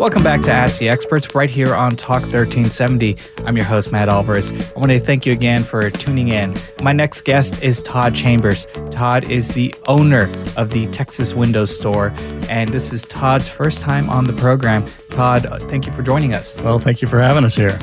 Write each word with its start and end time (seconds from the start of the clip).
Welcome 0.00 0.22
back 0.22 0.40
to 0.44 0.50
Ask 0.50 0.78
the 0.78 0.88
Experts 0.88 1.34
right 1.34 1.50
here 1.50 1.74
on 1.74 1.94
Talk 1.94 2.22
1370. 2.22 3.18
I'm 3.44 3.54
your 3.54 3.66
host, 3.66 3.92
Matt 3.92 4.08
Alvarez. 4.08 4.50
I 4.74 4.78
want 4.78 4.90
to 4.90 4.98
thank 4.98 5.26
you 5.26 5.32
again 5.34 5.62
for 5.62 5.90
tuning 5.90 6.28
in. 6.28 6.56
My 6.82 6.92
next 6.92 7.20
guest 7.20 7.62
is 7.62 7.82
Todd 7.82 8.14
Chambers. 8.14 8.66
Todd 8.90 9.30
is 9.30 9.52
the 9.52 9.74
owner 9.88 10.22
of 10.56 10.70
the 10.70 10.86
Texas 10.86 11.34
Windows 11.34 11.76
Store, 11.76 12.14
and 12.48 12.70
this 12.70 12.94
is 12.94 13.04
Todd's 13.04 13.46
first 13.50 13.82
time 13.82 14.08
on 14.08 14.24
the 14.24 14.32
program. 14.32 14.90
Todd, 15.10 15.46
thank 15.64 15.84
you 15.84 15.92
for 15.92 16.02
joining 16.02 16.32
us. 16.32 16.62
Well, 16.62 16.78
thank 16.78 17.02
you 17.02 17.06
for 17.06 17.20
having 17.20 17.44
us 17.44 17.54
here. 17.54 17.78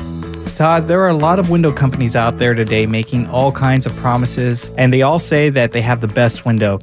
Todd, 0.56 0.88
there 0.88 1.02
are 1.02 1.10
a 1.10 1.14
lot 1.14 1.38
of 1.38 1.52
window 1.52 1.72
companies 1.72 2.16
out 2.16 2.40
there 2.40 2.56
today 2.56 2.88
making 2.88 3.28
all 3.28 3.52
kinds 3.52 3.86
of 3.86 3.96
promises, 3.98 4.74
and 4.76 4.92
they 4.92 5.04
all 5.04 5.20
say 5.20 5.52
that 5.52 5.72
they 5.72 5.84
have 5.84 6.02
the 6.02 6.08
best 6.08 6.46
window. 6.46 6.80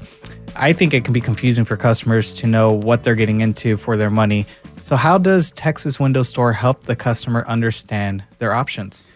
I 0.56 0.72
think 0.72 0.94
it 0.94 1.04
can 1.04 1.12
be 1.12 1.20
confusing 1.20 1.64
for 1.64 1.76
customers 1.76 2.32
to 2.34 2.46
know 2.46 2.72
what 2.72 3.02
they're 3.02 3.16
getting 3.16 3.40
into 3.40 3.76
for 3.76 3.96
their 3.96 4.10
money. 4.10 4.46
So, 4.84 4.96
how 4.96 5.16
does 5.16 5.50
Texas 5.50 5.98
Window 5.98 6.20
Store 6.20 6.52
help 6.52 6.84
the 6.84 6.94
customer 6.94 7.42
understand 7.48 8.22
their 8.38 8.52
options? 8.52 9.10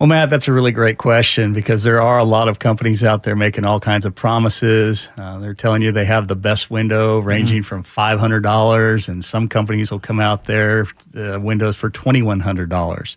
Well, 0.00 0.08
Matt, 0.08 0.28
that's 0.28 0.48
a 0.48 0.52
really 0.52 0.72
great 0.72 0.98
question 0.98 1.52
because 1.52 1.84
there 1.84 2.02
are 2.02 2.18
a 2.18 2.24
lot 2.24 2.48
of 2.48 2.58
companies 2.58 3.04
out 3.04 3.22
there 3.22 3.36
making 3.36 3.64
all 3.64 3.78
kinds 3.78 4.04
of 4.04 4.12
promises. 4.12 5.08
Uh, 5.16 5.38
they're 5.38 5.54
telling 5.54 5.82
you 5.82 5.92
they 5.92 6.04
have 6.04 6.26
the 6.26 6.34
best 6.34 6.68
window 6.68 7.20
ranging 7.20 7.62
mm-hmm. 7.62 7.84
from 7.84 7.84
$500, 7.84 9.08
and 9.08 9.24
some 9.24 9.48
companies 9.48 9.92
will 9.92 10.00
come 10.00 10.18
out 10.18 10.46
there, 10.46 10.84
uh, 11.16 11.38
windows 11.40 11.76
for 11.76 11.90
$2,100. 11.90 13.16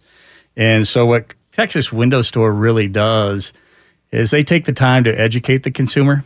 And 0.56 0.88
so, 0.88 1.04
what 1.04 1.34
Texas 1.52 1.92
Window 1.92 2.22
Store 2.22 2.54
really 2.54 2.88
does 2.88 3.54
is 4.12 4.30
they 4.30 4.44
take 4.44 4.66
the 4.66 4.72
time 4.72 5.04
to 5.06 5.20
educate 5.20 5.64
the 5.64 5.72
consumer. 5.72 6.24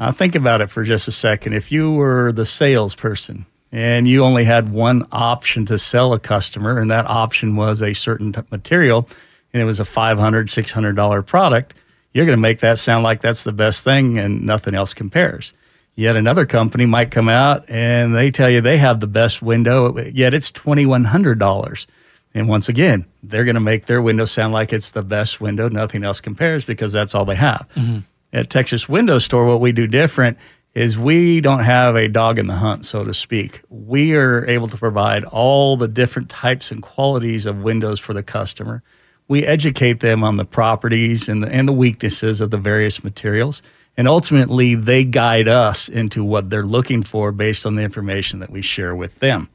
Uh, 0.00 0.10
think 0.10 0.34
about 0.34 0.60
it 0.60 0.68
for 0.68 0.82
just 0.82 1.06
a 1.06 1.12
second. 1.12 1.52
If 1.52 1.70
you 1.70 1.92
were 1.92 2.32
the 2.32 2.44
salesperson 2.44 3.46
and 3.72 4.06
you 4.06 4.22
only 4.22 4.44
had 4.44 4.70
one 4.70 5.06
option 5.10 5.66
to 5.66 5.78
sell 5.78 6.12
a 6.12 6.20
customer, 6.20 6.78
and 6.78 6.90
that 6.90 7.08
option 7.08 7.56
was 7.56 7.82
a 7.82 7.94
certain 7.94 8.34
material, 8.50 9.08
and 9.52 9.62
it 9.62 9.64
was 9.64 9.80
a 9.80 9.84
$500, 9.84 10.16
$600 10.18 11.26
product, 11.26 11.74
you're 12.12 12.26
going 12.26 12.36
to 12.36 12.40
make 12.40 12.60
that 12.60 12.78
sound 12.78 13.04
like 13.04 13.20
that's 13.20 13.44
the 13.44 13.52
best 13.52 13.84
thing 13.84 14.18
and 14.18 14.44
nothing 14.44 14.74
else 14.74 14.94
compares. 14.94 15.54
Yet 15.94 16.16
another 16.16 16.46
company 16.46 16.86
might 16.86 17.10
come 17.10 17.28
out 17.28 17.68
and 17.68 18.14
they 18.14 18.30
tell 18.30 18.48
you 18.48 18.60
they 18.60 18.78
have 18.78 19.00
the 19.00 19.06
best 19.06 19.42
window, 19.42 19.98
yet 19.98 20.34
it's 20.34 20.50
$2,100. 20.50 21.86
And 22.34 22.48
once 22.48 22.68
again, 22.68 23.04
they're 23.22 23.44
going 23.44 23.54
to 23.54 23.60
make 23.60 23.86
their 23.86 24.00
window 24.00 24.24
sound 24.24 24.54
like 24.54 24.72
it's 24.72 24.90
the 24.92 25.02
best 25.02 25.40
window, 25.40 25.68
nothing 25.68 26.02
else 26.02 26.20
compares 26.20 26.64
because 26.64 26.92
that's 26.92 27.14
all 27.14 27.26
they 27.26 27.34
have. 27.34 27.66
Mm-hmm. 27.76 27.98
At 28.32 28.48
Texas 28.48 28.88
Window 28.88 29.18
Store, 29.18 29.46
what 29.46 29.60
we 29.60 29.72
do 29.72 29.86
different 29.86 30.38
is 30.74 30.98
we 30.98 31.40
don't 31.40 31.64
have 31.64 31.96
a 31.96 32.08
dog 32.08 32.38
in 32.38 32.46
the 32.46 32.56
hunt, 32.56 32.84
so 32.84 33.04
to 33.04 33.12
speak. 33.12 33.60
We 33.68 34.14
are 34.14 34.46
able 34.46 34.68
to 34.68 34.76
provide 34.76 35.24
all 35.24 35.76
the 35.76 35.88
different 35.88 36.30
types 36.30 36.70
and 36.70 36.82
qualities 36.82 37.44
of 37.44 37.62
windows 37.62 38.00
for 38.00 38.14
the 38.14 38.22
customer. 38.22 38.82
We 39.28 39.44
educate 39.44 40.00
them 40.00 40.24
on 40.24 40.36
the 40.36 40.44
properties 40.44 41.28
and 41.28 41.42
the, 41.42 41.48
and 41.48 41.68
the 41.68 41.72
weaknesses 41.72 42.40
of 42.40 42.50
the 42.50 42.58
various 42.58 43.04
materials. 43.04 43.62
And 43.96 44.08
ultimately, 44.08 44.74
they 44.74 45.04
guide 45.04 45.48
us 45.48 45.88
into 45.88 46.24
what 46.24 46.48
they're 46.48 46.64
looking 46.64 47.02
for 47.02 47.30
based 47.30 47.66
on 47.66 47.74
the 47.74 47.82
information 47.82 48.40
that 48.40 48.50
we 48.50 48.62
share 48.62 48.94
with 48.94 49.18
them. 49.20 49.50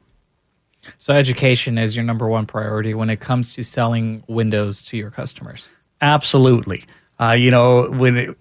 So, 0.98 1.12
education 1.12 1.76
is 1.76 1.96
your 1.96 2.04
number 2.04 2.28
one 2.28 2.46
priority 2.46 2.94
when 2.94 3.10
it 3.10 3.18
comes 3.18 3.54
to 3.54 3.64
selling 3.64 4.22
windows 4.28 4.84
to 4.84 4.96
your 4.96 5.10
customers. 5.10 5.72
Absolutely. 6.00 6.84
Uh, 7.20 7.32
you 7.32 7.50
know, 7.50 7.90
when 7.90 8.16
it, 8.16 8.38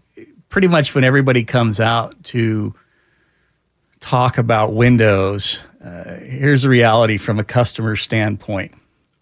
pretty 0.50 0.68
much 0.68 0.96
when 0.96 1.04
everybody 1.04 1.44
comes 1.44 1.80
out 1.80 2.22
to 2.26 2.74
talk 4.00 4.38
about 4.38 4.74
Windows, 4.74 5.64
uh, 5.84 6.16
here's 6.16 6.62
the 6.62 6.70
reality 6.70 7.18
from 7.18 7.40
a 7.40 7.44
customer 7.44 7.96
standpoint. 7.96 8.74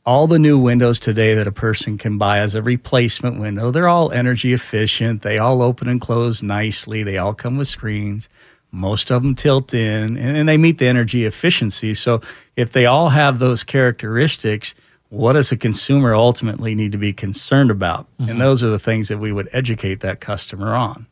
All 0.06 0.28
the 0.28 0.38
new 0.38 0.60
windows 0.60 1.00
today 1.00 1.34
that 1.34 1.48
a 1.48 1.52
person 1.52 1.98
can 1.98 2.18
buy 2.18 2.40
as 2.40 2.54
a 2.54 2.62
replacement 2.62 3.40
window, 3.40 3.72
they're 3.72 3.88
all 3.88 4.12
energy 4.12 4.54
efficient. 4.54 5.24
They 5.24 5.40
all 5.40 5.64
open 5.64 5.88
and 5.88 6.00
close 6.00 6.44
nicely. 6.44 7.02
They 7.02 7.18
all 7.18 7.34
come 7.34 7.58
with 7.58 7.68
screens. 7.68 8.30
Most 8.72 9.10
of 9.10 9.24
them 9.24 9.34
tilt 9.34 9.74
in 9.74 10.18
and, 10.18 10.38
and 10.38 10.48
they 10.48 10.58
meet 10.58 10.78
the 10.78 10.88
energy 10.88 11.26
efficiency. 11.26 11.94
So, 11.94 12.22
if 12.56 12.72
they 12.72 12.86
all 12.86 13.10
have 13.10 13.40
those 13.40 13.64
characteristics, 13.64 14.76
what 15.10 15.34
does 15.34 15.52
a 15.52 15.58
consumer 15.58 16.14
ultimately 16.14 16.76
need 16.76 16.92
to 16.92 16.98
be 16.98 17.14
concerned 17.14 17.72
about? 17.72 18.06
Mm-hmm. 18.20 18.32
And 18.32 18.42
those 18.42 18.64
are 18.64 18.70
the 18.70 18.80
things 18.80 19.08
that 19.08 19.18
we 19.18 19.32
would 19.32 19.50
educate 19.54 20.02
that 20.02 20.20
customer 20.20 20.76
on. 20.76 21.08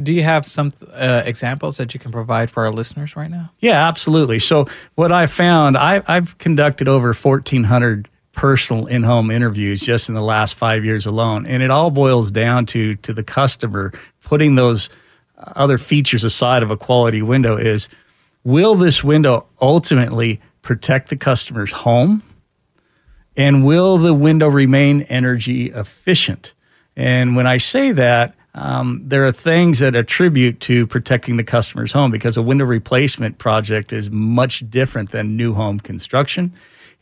Do 0.00 0.12
you 0.12 0.22
have 0.22 0.46
some 0.46 0.72
uh, 0.92 1.22
examples 1.24 1.76
that 1.78 1.94
you 1.94 2.00
can 2.00 2.12
provide 2.12 2.50
for 2.50 2.64
our 2.64 2.72
listeners 2.72 3.16
right 3.16 3.30
now? 3.30 3.50
Yeah, 3.58 3.88
absolutely. 3.88 4.38
So, 4.38 4.66
what 4.94 5.12
I 5.12 5.26
found, 5.26 5.76
I, 5.76 6.02
I've 6.06 6.38
conducted 6.38 6.88
over 6.88 7.12
1,400 7.12 8.08
personal 8.32 8.86
in-home 8.86 9.30
interviews 9.30 9.80
just 9.80 10.08
in 10.08 10.14
the 10.14 10.22
last 10.22 10.54
five 10.54 10.84
years 10.84 11.06
alone, 11.06 11.46
and 11.46 11.62
it 11.62 11.70
all 11.70 11.90
boils 11.90 12.30
down 12.30 12.66
to 12.66 12.94
to 12.96 13.12
the 13.12 13.22
customer 13.22 13.92
putting 14.24 14.54
those 14.54 14.90
other 15.38 15.78
features 15.78 16.24
aside 16.24 16.62
of 16.62 16.70
a 16.70 16.76
quality 16.76 17.22
window. 17.22 17.56
Is 17.56 17.88
will 18.42 18.74
this 18.74 19.02
window 19.02 19.48
ultimately 19.60 20.40
protect 20.62 21.10
the 21.10 21.16
customer's 21.16 21.72
home, 21.72 22.22
and 23.36 23.64
will 23.64 23.98
the 23.98 24.14
window 24.14 24.48
remain 24.48 25.02
energy 25.02 25.70
efficient? 25.70 26.54
And 26.96 27.34
when 27.34 27.46
I 27.46 27.56
say 27.56 27.92
that 27.92 28.34
um, 28.54 29.02
there 29.04 29.26
are 29.26 29.32
things 29.32 29.80
that 29.80 29.96
attribute 29.96 30.60
to 30.60 30.86
protecting 30.86 31.36
the 31.36 31.44
customer's 31.44 31.92
home 31.92 32.10
because 32.10 32.36
a 32.36 32.42
window 32.42 32.64
replacement 32.64 33.38
project 33.38 33.92
is 33.92 34.10
much 34.10 34.68
different 34.70 35.10
than 35.10 35.36
new 35.36 35.54
home 35.54 35.80
construction. 35.80 36.52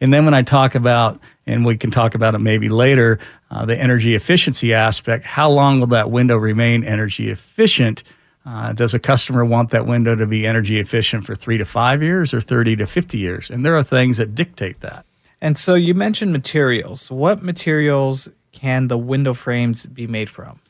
And 0.01 0.13
then 0.13 0.25
when 0.25 0.35
I 0.35 0.43
talk 0.43 0.75
about, 0.75 1.21
and 1.47 1.65
we 1.65 1.77
can 1.77 1.91
talk 1.91 2.15
about 2.15 2.35
it 2.35 2.39
maybe 2.39 2.69
later, 2.69 3.19
uh, 3.51 3.67
the 3.67 3.79
energy 3.79 4.15
efficiency 4.15 4.73
aspect, 4.73 5.27
how 5.27 5.51
long 5.51 5.79
will 5.79 5.89
that 5.89 6.11
window 6.11 6.37
remain 6.37 6.85
energy 6.85 7.29
efficient? 7.29 8.03
Uh, 8.45 8.73
does 8.73 8.95
a 8.95 8.99
customer 8.99 9.45
want 9.45 9.71
that 9.71 9.87
window 9.87 10.17
to 10.17 10.27
be 10.27 10.47
energy 10.47 10.81
efficient 10.81 11.25
for 11.25 11.35
three 11.35 11.59
to 11.59 11.65
five 11.65 12.03
years 12.03 12.35
or 12.35 12.41
30 12.41 12.77
to 12.77 12.87
50 12.87 13.19
years? 13.19 13.51
And 13.51 13.65
there 13.65 13.77
are 13.77 13.85
things 13.85 14.17
that 14.17 14.35
dictate 14.35 14.81
that. 14.81 15.05
And 15.41 15.59
so 15.59 15.75
you 15.75 15.95
mentioned 15.95 16.33
materials. 16.33 17.11
What 17.11 17.43
materials 17.43 18.29
can 18.53 18.89
the 18.89 18.99
window 18.99 19.35
frames 19.35 19.87
be 19.87 20.07
made 20.07 20.31
from? 20.31 20.62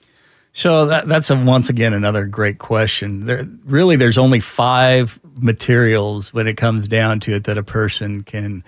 So 0.52 0.86
that, 0.86 1.08
that's 1.08 1.30
a, 1.30 1.36
once 1.36 1.70
again 1.70 1.94
another 1.94 2.26
great 2.26 2.58
question. 2.58 3.24
There, 3.24 3.46
really, 3.64 3.96
there's 3.96 4.18
only 4.18 4.40
five 4.40 5.18
materials 5.34 6.32
when 6.34 6.46
it 6.46 6.56
comes 6.56 6.88
down 6.88 7.20
to 7.20 7.34
it 7.34 7.44
that 7.44 7.56
a 7.56 7.62
person 7.62 8.22
can 8.22 8.62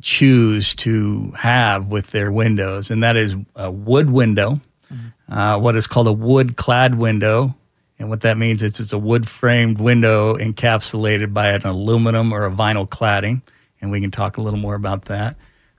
choose 0.00 0.74
to 0.74 1.30
have 1.38 1.86
with 1.86 2.08
their 2.08 2.32
windows, 2.32 2.90
and 2.90 3.04
that 3.04 3.16
is 3.16 3.36
a 3.54 3.70
wood 3.70 4.10
window, 4.10 4.60
mm-hmm. 4.92 5.32
uh, 5.32 5.58
what 5.58 5.76
is 5.76 5.86
called 5.86 6.08
a 6.08 6.12
wood 6.12 6.56
clad 6.56 6.96
window. 6.96 7.54
And 8.00 8.10
what 8.10 8.22
that 8.22 8.36
means 8.36 8.64
is 8.64 8.80
it's 8.80 8.92
a 8.92 8.98
wood 8.98 9.28
framed 9.28 9.80
window 9.80 10.36
encapsulated 10.36 11.32
by 11.32 11.50
an 11.50 11.62
aluminum 11.64 12.32
or 12.32 12.46
a 12.46 12.50
vinyl 12.50 12.88
cladding. 12.88 13.42
And 13.80 13.92
we 13.92 14.00
can 14.00 14.10
talk 14.10 14.38
a 14.38 14.40
little 14.40 14.58
more 14.58 14.74
about 14.74 15.04
that. 15.04 15.36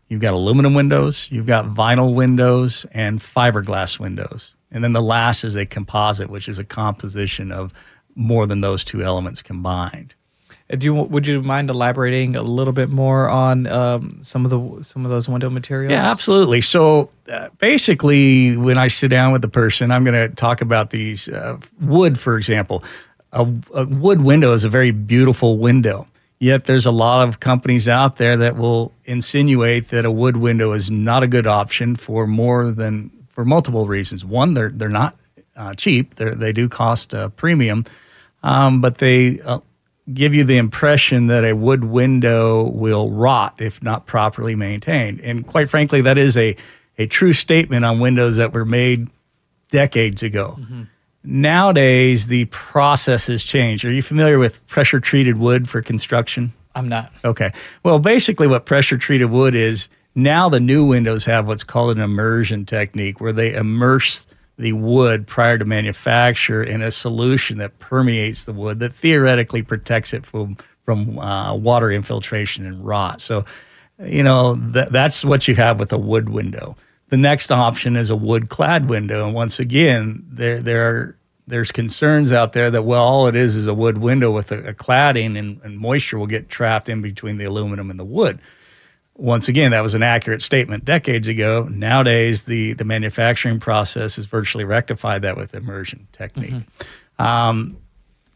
You've 0.07 0.21
got 0.21 0.33
aluminum 0.33 0.73
windows, 0.73 1.27
you've 1.31 1.47
got 1.47 1.65
vinyl 1.65 2.13
windows, 2.13 2.85
and 2.94 3.19
fiberglass 3.19 4.00
windows. 4.00 4.53
And 4.73 4.83
then 4.83 4.93
the 4.93 5.01
last 5.01 5.43
is 5.43 5.55
a 5.55 5.65
composite, 5.65 6.29
which 6.29 6.49
is 6.49 6.59
a 6.59 6.63
composition 6.63 7.51
of 7.51 7.71
more 8.15 8.45
than 8.47 8.61
those 8.61 8.83
two 8.83 9.03
elements 9.03 9.41
combined. 9.41 10.15
Uh, 10.69 10.75
do 10.75 10.85
you, 10.85 10.93
would 10.93 11.27
you 11.27 11.41
mind 11.41 11.69
elaborating 11.69 12.35
a 12.35 12.41
little 12.41 12.73
bit 12.73 12.89
more 12.89 13.29
on 13.29 13.67
um, 13.67 14.17
some 14.21 14.45
of 14.45 14.51
the 14.51 14.83
some 14.83 15.05
of 15.05 15.11
those 15.11 15.29
window 15.29 15.49
materials? 15.49 15.91
Yeah, 15.91 16.09
absolutely. 16.09 16.61
So 16.61 17.09
uh, 17.31 17.49
basically, 17.59 18.57
when 18.57 18.77
I 18.77 18.87
sit 18.87 19.09
down 19.09 19.31
with 19.31 19.41
the 19.41 19.47
person, 19.47 19.91
I'm 19.91 20.03
going 20.03 20.29
to 20.29 20.35
talk 20.35 20.61
about 20.61 20.89
these 20.89 21.29
uh, 21.29 21.57
wood, 21.79 22.19
for 22.19 22.37
example. 22.37 22.83
A, 23.31 23.47
a 23.73 23.85
wood 23.85 24.21
window 24.21 24.53
is 24.53 24.63
a 24.63 24.69
very 24.69 24.91
beautiful 24.91 25.57
window. 25.57 26.07
Yet 26.39 26.65
there's 26.65 26.85
a 26.85 26.91
lot 26.91 27.25
of 27.25 27.39
companies 27.39 27.87
out 27.87 28.17
there 28.17 28.35
that 28.35 28.57
will 28.57 28.91
insinuate 29.05 29.87
that 29.89 30.03
a 30.03 30.11
wood 30.11 30.35
window 30.35 30.73
is 30.73 30.91
not 30.91 31.23
a 31.23 31.27
good 31.27 31.47
option 31.47 31.95
for 31.95 32.27
more 32.27 32.69
than 32.71 33.11
for 33.33 33.44
multiple 33.44 33.85
reasons. 33.85 34.24
One, 34.24 34.53
they're 34.53 34.69
they're 34.69 34.89
not 34.89 35.18
uh, 35.56 35.74
cheap. 35.75 36.15
They're, 36.15 36.35
they 36.35 36.51
do 36.51 36.69
cost 36.69 37.13
a 37.13 37.30
premium, 37.30 37.85
um, 38.41 38.81
but 38.81 39.00
they 39.00 39.41
uh, 39.41 39.59
give 40.13 40.33
you 40.33 40.44
the 40.44 40.57
impression 40.57 41.27
that 41.27 41.44
a 41.44 41.53
wood 41.53 41.83
window 41.83 42.63
will 42.63 43.09
rot 43.12 43.56
if 43.59 43.81
not 43.81 44.06
properly 44.06 44.56
maintained. 44.56 45.21
And 45.21 45.45
quite 45.45 45.69
frankly, 45.69 46.01
that 46.01 46.18
is 46.18 46.38
a, 46.38 46.56
a 46.97 47.07
true 47.07 47.33
statement 47.33 47.85
on 47.85 48.00
windows 48.00 48.38
that 48.38 48.53
were 48.53 48.65
made 48.65 49.09
decades 49.69 50.24
ago. 50.24 50.57
Mm-hmm. 50.59 50.83
Nowadays, 51.25 52.27
the 52.27 52.45
process 52.45 53.27
has 53.27 53.44
changed. 53.44 53.86
Are 53.86 53.91
you 53.91 54.01
familiar 54.01 54.39
with 54.39 54.65
pressure 54.68 55.00
treated 55.00 55.38
wood 55.38 55.69
for 55.69 55.81
construction? 55.81 56.53
I'm 56.75 56.89
not. 56.89 57.13
Okay. 57.24 57.51
Well, 57.83 58.00
basically, 58.00 58.47
what 58.47 58.65
pressure 58.65 58.97
treated 58.97 59.27
wood 59.27 59.56
is 59.56 59.88
now 60.15 60.50
the 60.50 60.60
new 60.60 60.86
windows 60.86 61.25
have 61.25 61.48
what's 61.48 61.63
called 61.63 61.98
an 61.98 62.04
immersion 62.04 62.65
technique 62.65 63.19
where 63.19 63.33
they 63.33 63.54
immerse 63.54 64.25
the 64.57 64.74
wood 64.74 65.25
prior 65.25 65.57
to 65.57 65.65
manufacture 65.65 66.63
in 66.63 66.81
a 66.81 66.92
solution 66.92 67.57
that 67.57 67.80
permeates 67.80 68.45
the 68.45 68.54
wood 68.54 68.80
that 68.80 68.94
theoretically 68.94 69.63
protects 69.63 70.13
it 70.13 70.25
from 70.25 70.57
from 70.86 71.18
uh, 71.18 71.56
water 71.56 71.89
infiltration 71.92 72.65
and 72.65 72.86
rot. 72.86 73.21
So, 73.21 73.45
you 74.04 74.21
know, 74.21 74.56
th- 74.74 74.89
that's 74.89 75.24
what 75.24 75.48
you 75.48 75.56
have 75.56 75.80
with 75.80 75.94
a 75.94 75.98
wood 75.98 76.27
window. 76.30 76.75
The 77.07 77.15
next 77.18 77.51
option 77.51 77.95
is 77.95 78.10
a 78.10 78.18
wood 78.18 78.50
clad 78.50 78.89
window, 78.89 79.25
and 79.25 79.33
once 79.33 79.60
again, 79.60 80.25
there 80.30 80.62
there 80.62 80.88
are 80.88 81.18
there's 81.48 81.71
concerns 81.71 82.31
out 82.31 82.54
there 82.54 82.71
that 82.71 82.83
well 82.83 83.04
all 83.04 83.27
it 83.27 83.36
is 83.36 83.56
is 83.56 83.68
a 83.68 83.74
wood 83.74 83.98
window 83.98 84.31
with 84.31 84.51
a, 84.51 84.69
a 84.69 84.74
cladding 84.74 85.38
and, 85.38 85.60
and, 85.63 85.77
moisture 85.77 86.18
will 86.18 86.27
get 86.27 86.48
trapped 86.48 86.88
in 86.88 87.01
between 87.01 87.38
the 87.38 87.44
aluminum 87.44 87.89
and 87.89 88.00
the 88.00 88.06
wood 88.06 88.39
once 89.15 89.48
again 89.48 89.71
that 89.71 89.81
was 89.81 89.94
an 89.94 90.04
accurate 90.04 90.42
statement 90.42 90.86
decades 90.86 91.27
ago 91.27 91.68
nowadays 91.71 92.44
the, 92.44 92.74
the 92.74 92.83
manufacturing 92.83 93.60
process 93.60 94.15
has 94.15 94.25
virtually 94.25 94.65
rectified 94.65 95.21
that 95.21 95.38
with 95.38 95.54
immersion 95.54 96.07
technique 96.12 96.51
mm-hmm. 96.51 97.24
um, 97.24 97.77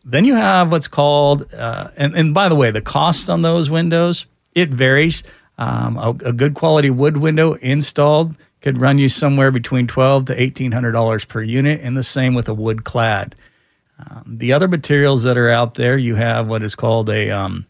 then 0.06 0.24
you 0.24 0.36
have 0.36 0.72
what's 0.72 0.88
called 0.88 1.54
uh, 1.54 1.90
and, 1.98 2.16
and 2.16 2.34
by 2.34 2.48
the 2.48 2.56
way 2.56 2.72
the 2.72 2.82
cost 2.82 3.30
on 3.30 3.42
those 3.42 3.70
windows 3.70 4.26
it 4.54 4.70
varies 4.70 5.24
um, 5.58 5.98
a, 5.98 6.10
a 6.26 6.34
good 6.34 6.54
quality 6.54 6.90
wood 6.90 7.18
window 7.18 7.54
installed 7.56 8.36
could 8.62 8.80
run 8.80 8.98
you 8.98 9.08
somewhere 9.08 9.52
between 9.52 9.88
twelve 9.88 10.26
to 10.26 10.42
eighteen 10.42 10.72
hundred 10.72 10.92
dollars 10.92 11.26
per 11.26 11.42
unit, 11.42 11.80
and 11.82 11.96
the 11.96 12.04
same 12.04 12.34
with 12.34 12.50
a 12.50 12.54
wood 12.54 12.84
clad. 12.84 13.36
Um, 14.00 14.38
the 14.38 14.54
other 14.54 14.68
materials 14.68 15.24
that 15.24 15.38
are 15.38 15.50
out 15.50 15.76
there, 15.76 15.98
you 15.98 16.16
have 16.16 16.48
what 16.48 16.64
is 16.64 16.76
called 16.76 17.10
a 17.10 17.30
um, 17.30 17.66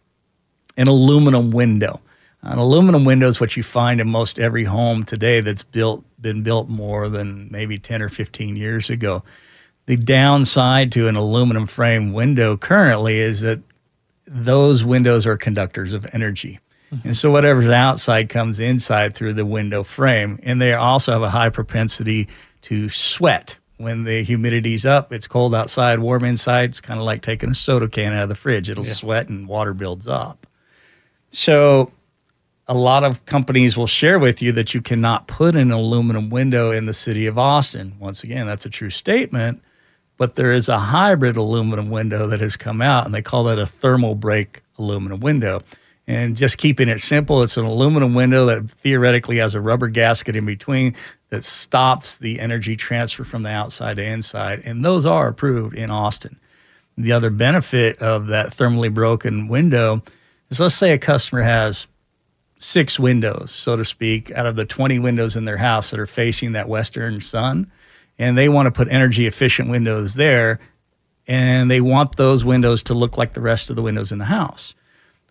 an 0.76 0.88
aluminum 0.88 1.52
window. 1.52 2.02
An 2.44 2.60
aluminum 2.60 3.04
window 3.04 3.28
is 3.28 3.42
what 3.42 3.58
you 3.58 3.64
find 3.64 4.00
in 4.00 4.10
most 4.10 4.40
every 4.40 4.64
home 4.64 5.04
today 5.04 5.42
that's 5.42 5.64
built 5.64 6.04
been 6.22 6.44
built 6.44 6.70
more 6.70 7.10
than 7.10 7.50
maybe 7.52 7.78
ten 7.78 8.02
or 8.02 8.10
fifteen 8.10 8.56
years 8.56 8.90
ago. 8.90 9.24
The 9.86 9.98
downside 9.98 10.92
to 10.94 11.08
an 11.08 11.16
aluminum 11.16 11.68
frame 11.68 12.14
window 12.14 12.58
currently 12.58 13.20
is 13.20 13.42
that 13.42 13.60
those 14.26 14.84
windows 14.84 15.26
are 15.26 15.38
conductors 15.38 15.94
of 15.94 16.06
energy. 16.14 16.60
Mm-hmm. 16.92 17.10
And 17.10 17.18
so 17.18 17.32
whatever's 17.32 17.70
outside 17.70 18.30
comes 18.30 18.60
inside 18.60 19.16
through 19.16 19.34
the 19.34 19.46
window 19.46 19.84
frame. 19.84 20.40
And 20.44 20.62
they 20.62 20.74
also 20.74 21.14
have 21.14 21.22
a 21.22 21.30
high 21.30 21.50
propensity 21.50 22.28
to 22.64 22.90
sweat. 22.90 23.58
When 23.78 24.04
the 24.04 24.24
humidity's 24.24 24.86
up, 24.86 25.14
it's 25.14 25.28
cold 25.28 25.54
outside, 25.54 26.00
warm 26.00 26.26
inside. 26.26 26.72
It's 26.72 26.82
kind 26.82 27.00
of 27.00 27.06
like 27.06 27.22
taking 27.22 27.52
a 27.52 27.56
soda 27.56 27.88
can 27.88 28.12
out 28.12 28.24
of 28.24 28.30
the 28.30 28.36
fridge. 28.36 28.70
It'll 28.70 28.86
yeah. 28.86 28.94
sweat 28.94 29.30
and 29.30 29.48
water 29.48 29.74
builds 29.74 30.08
up. 30.08 30.48
So 31.30 31.92
a 32.68 32.74
lot 32.74 33.04
of 33.04 33.26
companies 33.26 33.78
will 33.78 33.88
share 33.88 34.20
with 34.20 34.42
you 34.42 34.52
that 34.52 34.74
you 34.74 34.82
cannot 34.82 35.28
put 35.28 35.56
an 35.56 35.72
aluminum 35.72 36.30
window 36.30 36.72
in 36.72 36.86
the 36.86 36.94
city 36.94 37.26
of 37.26 37.38
Austin. 37.38 37.96
Once 38.00 38.24
again, 38.24 38.46
that's 38.46 38.66
a 38.66 38.70
true 38.70 38.90
statement, 38.90 39.62
but 40.18 40.36
there 40.36 40.52
is 40.52 40.68
a 40.68 40.78
hybrid 40.78 41.38
aluminum 41.38 41.90
window 41.90 42.28
that 42.28 42.42
has 42.42 42.58
come 42.58 42.82
out, 42.82 43.06
and 43.06 43.16
they 43.16 43.22
call 43.22 43.46
that 43.46 43.58
a 43.58 43.66
thermal 43.66 44.16
break 44.16 44.62
aluminum 44.78 45.22
window. 45.22 45.62
And 46.10 46.36
just 46.36 46.58
keeping 46.58 46.90
it 46.90 47.00
simple, 47.00 47.42
it's 47.44 47.58
an 47.58 47.66
aluminum 47.66 48.14
window 48.14 48.46
that 48.48 48.70
theoretically 48.70 49.38
has 49.38 49.56
a 49.56 49.62
rubber 49.62 49.88
gasket 49.88 50.36
in 50.36 50.46
between 50.46 50.96
that 51.30 51.44
stops 51.44 52.18
the 52.18 52.40
energy 52.40 52.76
transfer 52.76 53.24
from 53.26 53.44
the 53.44 53.50
outside 53.50 53.98
to 53.98 54.04
inside. 54.04 54.62
And 54.66 54.84
those 54.84 55.06
are 55.06 55.28
approved 55.28 55.76
in 55.76 55.90
Austin. 55.90 56.38
The 56.98 57.12
other 57.12 57.30
benefit 57.30 58.02
of 58.02 58.28
that 58.28 58.56
thermally 58.56 58.94
broken 58.94 59.48
window 59.48 60.02
is 60.50 60.60
let's 60.60 60.76
say 60.76 60.94
a 60.94 60.98
customer 60.98 61.42
has 61.42 61.88
six 62.58 63.00
windows, 63.00 63.52
so 63.52 63.76
to 63.76 63.86
speak, 63.86 64.32
out 64.32 64.46
of 64.46 64.56
the 64.56 64.66
20 64.66 65.00
windows 65.00 65.36
in 65.36 65.46
their 65.46 65.58
house 65.58 65.92
that 65.92 66.00
are 66.00 66.08
facing 66.08 66.54
that 66.54 66.68
western 66.68 67.22
sun, 67.22 67.72
and 68.18 68.38
they 68.38 68.50
want 68.50 68.66
to 68.66 68.72
put 68.72 68.88
energy 68.90 69.28
efficient 69.28 69.70
windows 69.70 70.16
there, 70.16 70.60
and 71.28 71.70
they 71.70 71.82
want 71.82 72.16
those 72.16 72.44
windows 72.44 72.84
to 72.84 72.94
look 72.94 73.18
like 73.18 73.34
the 73.34 73.42
rest 73.42 73.70
of 73.70 73.76
the 73.76 73.82
windows 73.82 74.12
in 74.12 74.18
the 74.18 74.26
house. 74.26 74.74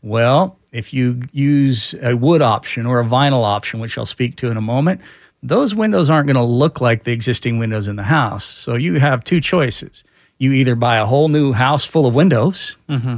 Well, 0.02 0.58
if 0.73 0.93
you 0.93 1.23
use 1.32 1.94
a 2.02 2.14
wood 2.14 2.43
option 2.43 2.87
or 2.87 3.00
a 3.00 3.05
vinyl 3.05 3.44
option, 3.44 3.81
which 3.81 3.96
I'll 3.99 4.06
speak 4.06 4.37
to 4.37 4.50
in 4.50 4.56
a 4.56 4.62
moment, 4.62 5.00
those 5.43 5.75
windows 5.75 6.11
aren't 6.11 6.26
going 6.26 6.37
to 6.37 6.43
look 6.43 6.81
like 6.81 7.05
the 7.05 7.12
existing 7.12 7.58
windows 7.58 7.88
in 7.88 7.96
the 7.96 8.05
house. 8.05 8.44
So 8.44 8.75
you 8.75 9.00
have 9.00 9.25
two 9.25 9.40
choices. 9.40 10.05
You 10.38 10.52
either 10.52 10.75
buy 10.75 10.96
a 10.99 11.06
whole 11.06 11.28
new 11.28 11.52
house 11.52 11.84
full 11.84 12.06
of 12.06 12.14
windows, 12.14 12.76
mm-hmm. 12.88 13.17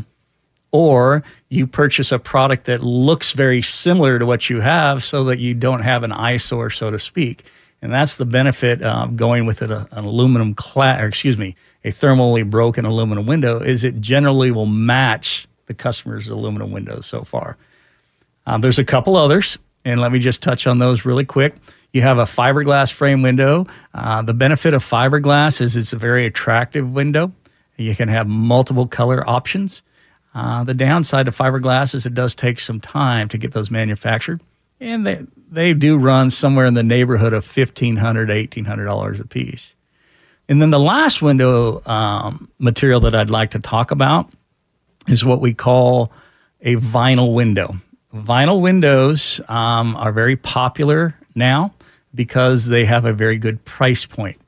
Or 0.70 1.22
you 1.48 1.66
purchase 1.66 2.12
a 2.12 2.18
product 2.18 2.66
that 2.66 2.82
looks 2.82 3.32
very 3.32 3.62
similar 3.62 4.18
to 4.18 4.26
what 4.26 4.50
you 4.50 4.60
have 4.60 5.02
so 5.02 5.24
that 5.24 5.38
you 5.38 5.54
don't 5.54 5.80
have 5.80 6.02
an 6.02 6.12
eyesore, 6.12 6.70
so 6.70 6.90
to 6.90 6.98
speak. 6.98 7.44
And 7.80 7.92
that's 7.92 8.16
the 8.16 8.26
benefit 8.26 8.82
of 8.82 9.16
going 9.16 9.46
with 9.46 9.62
it, 9.62 9.70
an 9.70 9.86
aluminum 9.92 10.54
clad, 10.54 11.02
or 11.02 11.06
excuse 11.06 11.38
me, 11.38 11.54
a 11.84 11.92
thermally 11.92 12.48
broken 12.48 12.84
aluminum 12.84 13.26
window 13.26 13.60
is 13.60 13.84
it 13.84 14.00
generally 14.00 14.50
will 14.50 14.66
match 14.66 15.46
the 15.66 15.74
customer's 15.74 16.28
aluminum 16.28 16.72
windows 16.72 17.06
so 17.06 17.22
far. 17.22 17.56
Um, 18.46 18.62
there's 18.62 18.78
a 18.78 18.84
couple 18.84 19.16
others, 19.16 19.58
and 19.84 20.00
let 20.00 20.10
me 20.10 20.18
just 20.18 20.42
touch 20.42 20.66
on 20.66 20.78
those 20.78 21.04
really 21.04 21.24
quick. 21.24 21.54
You 21.92 22.02
have 22.02 22.18
a 22.18 22.24
fiberglass 22.24 22.92
frame 22.92 23.22
window. 23.22 23.66
Uh, 23.94 24.22
the 24.22 24.34
benefit 24.34 24.74
of 24.74 24.84
fiberglass 24.84 25.60
is 25.60 25.76
it's 25.76 25.92
a 25.92 25.96
very 25.96 26.26
attractive 26.26 26.90
window. 26.90 27.32
You 27.76 27.94
can 27.94 28.08
have 28.08 28.26
multiple 28.26 28.86
color 28.86 29.28
options. 29.28 29.82
Uh, 30.38 30.62
the 30.62 30.74
downside 30.74 31.26
to 31.26 31.32
fiberglass 31.32 31.96
is 31.96 32.06
it 32.06 32.14
does 32.14 32.32
take 32.32 32.60
some 32.60 32.80
time 32.80 33.26
to 33.28 33.36
get 33.36 33.50
those 33.50 33.72
manufactured, 33.72 34.40
and 34.78 35.04
they 35.04 35.26
they 35.50 35.74
do 35.74 35.98
run 35.98 36.30
somewhere 36.30 36.64
in 36.64 36.74
the 36.74 36.82
neighborhood 36.84 37.32
of 37.32 37.44
fifteen 37.44 37.96
hundred 37.96 38.30
eighteen 38.30 38.64
hundred 38.64 38.84
dollars 38.84 39.18
a 39.18 39.24
piece. 39.24 39.74
And 40.48 40.62
then 40.62 40.70
the 40.70 40.78
last 40.78 41.20
window 41.22 41.82
um, 41.86 42.48
material 42.58 43.00
that 43.00 43.16
I'd 43.16 43.30
like 43.30 43.50
to 43.50 43.58
talk 43.58 43.90
about 43.90 44.30
is 45.08 45.24
what 45.24 45.40
we 45.40 45.54
call 45.54 46.12
a 46.60 46.76
vinyl 46.76 47.34
window. 47.34 47.74
Vinyl 48.14 48.60
windows 48.60 49.40
um, 49.48 49.96
are 49.96 50.12
very 50.12 50.36
popular 50.36 51.16
now 51.34 51.74
because 52.14 52.68
they 52.68 52.84
have 52.84 53.04
a 53.04 53.12
very 53.12 53.38
good 53.38 53.64
price 53.64 54.06
point. 54.06 54.40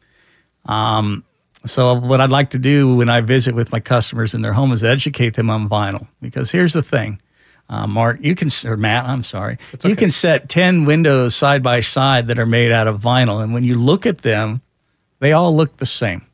Um, 0.66 1.25
so, 1.64 1.95
what 1.95 2.21
I'd 2.21 2.31
like 2.31 2.50
to 2.50 2.59
do 2.59 2.97
when 2.97 3.11
I 3.11 3.21
visit 3.21 3.55
with 3.55 3.71
my 3.71 3.81
customers 3.81 4.35
in 4.35 4.43
their 4.43 4.52
home 4.52 4.73
is 4.73 4.83
educate 4.83 5.35
them 5.35 5.50
on 5.50 5.69
vinyl. 5.69 6.07
Because 6.23 6.50
here's 6.50 6.73
the 6.73 6.83
thing, 6.83 7.21
uh, 7.69 7.87
Mark, 7.87 8.19
you 8.23 8.35
can, 8.35 8.49
or 8.64 8.76
Matt, 8.76 9.05
I'm 9.05 9.23
sorry, 9.23 9.59
okay. 9.75 9.88
you 9.88 9.97
can 9.97 10.11
set 10.11 10.49
10 10.49 10.87
windows 10.87 11.35
side 11.35 11.62
by 11.62 11.81
side 11.81 12.29
that 12.29 12.38
are 12.38 12.47
made 12.47 12.73
out 12.73 12.88
of 12.88 13.00
vinyl. 13.00 13.43
And 13.43 13.52
when 13.52 13.64
you 13.64 13.75
look 13.75 14.07
at 14.07 14.19
them, 14.19 14.62
they 15.19 15.33
all 15.33 15.55
look 15.55 15.76
the 15.76 15.87
same. 15.87 16.26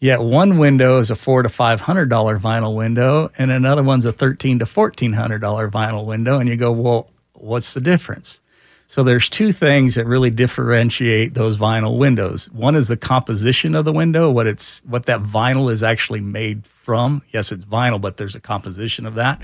Yet 0.00 0.20
one 0.20 0.58
window 0.58 0.98
is 0.98 1.10
a 1.10 1.16
four 1.16 1.42
to 1.42 1.48
five 1.48 1.80
hundred 1.80 2.08
dollar 2.08 2.38
vinyl 2.38 2.76
window, 2.76 3.32
and 3.36 3.50
another 3.50 3.82
one's 3.82 4.04
a 4.06 4.12
thirteen 4.12 4.60
to 4.60 4.66
fourteen 4.66 5.12
hundred 5.12 5.40
dollar 5.40 5.68
vinyl 5.68 6.06
window. 6.06 6.38
And 6.38 6.48
you 6.48 6.54
go, 6.54 6.70
well, 6.70 7.10
what's 7.32 7.74
the 7.74 7.80
difference? 7.80 8.40
So 8.88 9.02
there's 9.02 9.28
two 9.28 9.52
things 9.52 9.94
that 9.96 10.06
really 10.06 10.30
differentiate 10.30 11.34
those 11.34 11.58
vinyl 11.58 11.98
windows. 11.98 12.50
One 12.50 12.74
is 12.74 12.88
the 12.88 12.96
composition 12.96 13.74
of 13.74 13.84
the 13.84 13.92
window, 13.92 14.30
what 14.30 14.46
it's 14.46 14.82
what 14.86 15.06
that 15.06 15.22
vinyl 15.22 15.70
is 15.70 15.82
actually 15.82 16.20
made 16.20 16.66
from. 16.66 17.22
Yes, 17.30 17.52
it's 17.52 17.66
vinyl, 17.66 18.00
but 18.00 18.16
there's 18.16 18.34
a 18.34 18.40
composition 18.40 19.04
of 19.04 19.14
that. 19.16 19.40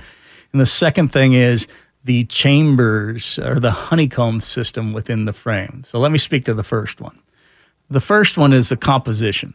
And 0.52 0.60
the 0.60 0.66
second 0.66 1.08
thing 1.08 1.34
is 1.34 1.68
the 2.04 2.24
chambers 2.24 3.38
or 3.38 3.60
the 3.60 3.70
honeycomb 3.70 4.40
system 4.40 4.94
within 4.94 5.26
the 5.26 5.32
frame. 5.34 5.84
So 5.84 5.98
let 5.98 6.10
me 6.10 6.18
speak 6.18 6.46
to 6.46 6.54
the 6.54 6.64
first 6.64 7.00
one. 7.00 7.20
The 7.90 8.00
first 8.00 8.38
one 8.38 8.54
is 8.54 8.70
the 8.70 8.78
composition 8.78 9.54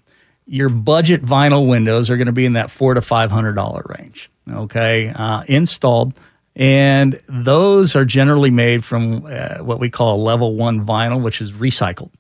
your 0.50 0.70
budget 0.70 1.24
vinyl 1.24 1.68
windows 1.68 2.10
are 2.10 2.18
going 2.18 2.26
to 2.26 2.32
be 2.32 2.46
in 2.46 2.54
that 2.54 2.72
four 2.72 2.96
to 2.96 3.02
five 3.02 3.32
hundred 3.32 3.54
dollar 3.54 3.84
range. 3.98 4.30
Okay, 4.50 5.10
uh, 5.10 5.44
installed, 5.48 6.14
and 6.60 7.22
those 7.30 7.96
are 7.96 8.04
generally 8.04 8.52
made 8.52 8.84
from 8.84 9.26
uh, 9.26 9.64
what 9.64 9.80
we 9.80 9.90
call 9.90 10.18
a 10.18 10.22
level 10.22 10.56
one 10.56 10.86
vinyl, 10.86 11.24
which 11.24 11.40
is 11.40 11.54
recycled. 11.54 12.12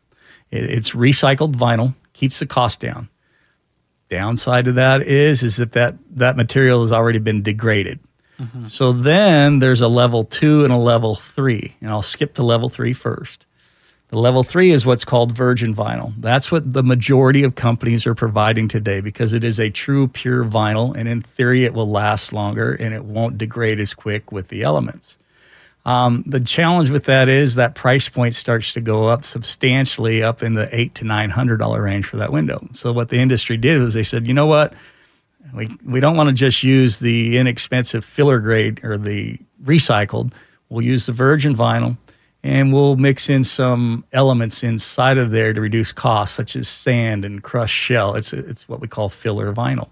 It's 0.50 0.91
recycled 0.91 1.53
vinyl, 1.58 1.93
keeps 2.13 2.39
the 2.39 2.46
cost 2.46 2.79
down. 2.79 3.10
Downside 4.08 4.65
to 4.65 4.72
that 4.72 5.01
is 5.03 5.43
is 5.43 5.58
that 5.58 5.74
that, 5.74 5.96
that 6.12 6.38
material 6.38 6.79
has 6.79 6.93
already 6.93 7.19
been 7.19 7.43
degraded. 7.43 8.00
Mm-hmm. 8.39 8.67
So 8.67 8.93
then 8.93 9.60
there's 9.60 9.81
a 9.81 9.89
level 9.89 10.24
two 10.24 10.63
and 10.63 10.72
a 10.72 10.77
level 10.77 11.15
three, 11.15 11.75
and 11.81 11.91
I'll 11.91 12.01
skip 12.01 12.34
to 12.36 12.43
level 12.43 12.69
three 12.69 12.93
first. 12.93 13.46
The 14.10 14.18
level 14.18 14.44
three 14.44 14.72
is 14.72 14.88
what's 14.88 15.06
called 15.06 15.34
virgin 15.38 15.75
vinyl. 15.75 16.13
That's 16.18 16.51
what 16.51 16.74
the 16.74 16.82
majority 16.82 17.44
of 17.44 17.54
companies 17.54 18.08
are 18.08 18.16
providing 18.16 18.68
today 18.68 19.01
because 19.01 19.34
it 19.34 19.44
is 19.44 19.60
a 19.60 19.70
true 19.70 20.08
pure 20.08 20.44
vinyl, 20.44 20.96
and 20.96 21.08
in 21.08 21.22
theory, 21.22 21.63
it 21.63 21.75
will 21.75 21.89
last 21.89 22.34
longer 22.34 22.74
and 22.74 22.94
it 22.94 23.06
won't 23.06 23.38
degrade 23.38 23.80
as 23.80 23.94
quick 23.94 24.32
with 24.32 24.48
the 24.48 24.63
elements. 24.63 25.20
Um, 25.86 26.24
the 26.25 26.39
challenge 26.39 26.89
with 26.89 27.06
that 27.06 27.30
is 27.30 27.56
that 27.56 27.75
price 27.75 28.10
point 28.10 28.36
starts 28.36 28.74
to 28.74 28.82
go 28.82 29.08
up 29.08 29.24
substantially, 29.24 30.24
up 30.24 30.42
in 30.42 30.54
the 30.54 30.74
eight 30.75 30.96
to 30.96 31.06
nine 31.06 31.30
hundred 31.30 31.58
dollar 31.58 31.84
range 31.84 32.06
for 32.06 32.18
that 32.18 32.32
window. 32.32 32.68
So 32.74 32.92
what 32.92 33.10
the 33.10 33.20
industry 33.20 33.58
did 33.58 33.82
is 33.82 33.94
they 33.94 34.04
said, 34.04 34.28
you 34.28 34.34
know 34.34 34.48
what, 34.48 34.74
we 35.54 35.70
we 35.86 36.00
don't 36.00 36.18
want 36.18 36.30
to 36.30 36.36
just 36.36 36.63
use 36.63 37.00
the 37.00 37.38
inexpensive 37.38 38.04
filler 38.04 38.39
grade 38.39 38.84
or 38.84 38.98
the 38.98 39.38
recycled. 39.63 40.34
We'll 40.68 40.86
use 40.86 41.06
the 41.06 41.13
virgin 41.13 41.56
vinyl, 41.56 41.98
and 42.43 42.72
we'll 42.74 42.96
mix 42.96 43.29
in 43.29 43.43
some 43.43 44.05
elements 44.13 44.63
inside 44.63 45.17
of 45.17 45.31
there 45.31 45.53
to 45.53 45.60
reduce 45.60 45.91
costs, 45.91 46.36
such 46.36 46.55
as 46.55 46.67
sand 46.67 47.25
and 47.25 47.43
crushed 47.43 47.75
shell. 47.75 48.15
It's 48.15 48.34
it's 48.34 48.69
what 48.69 48.79
we 48.79 48.88
call 48.88 49.10
filler 49.10 49.53
vinyl. 49.53 49.89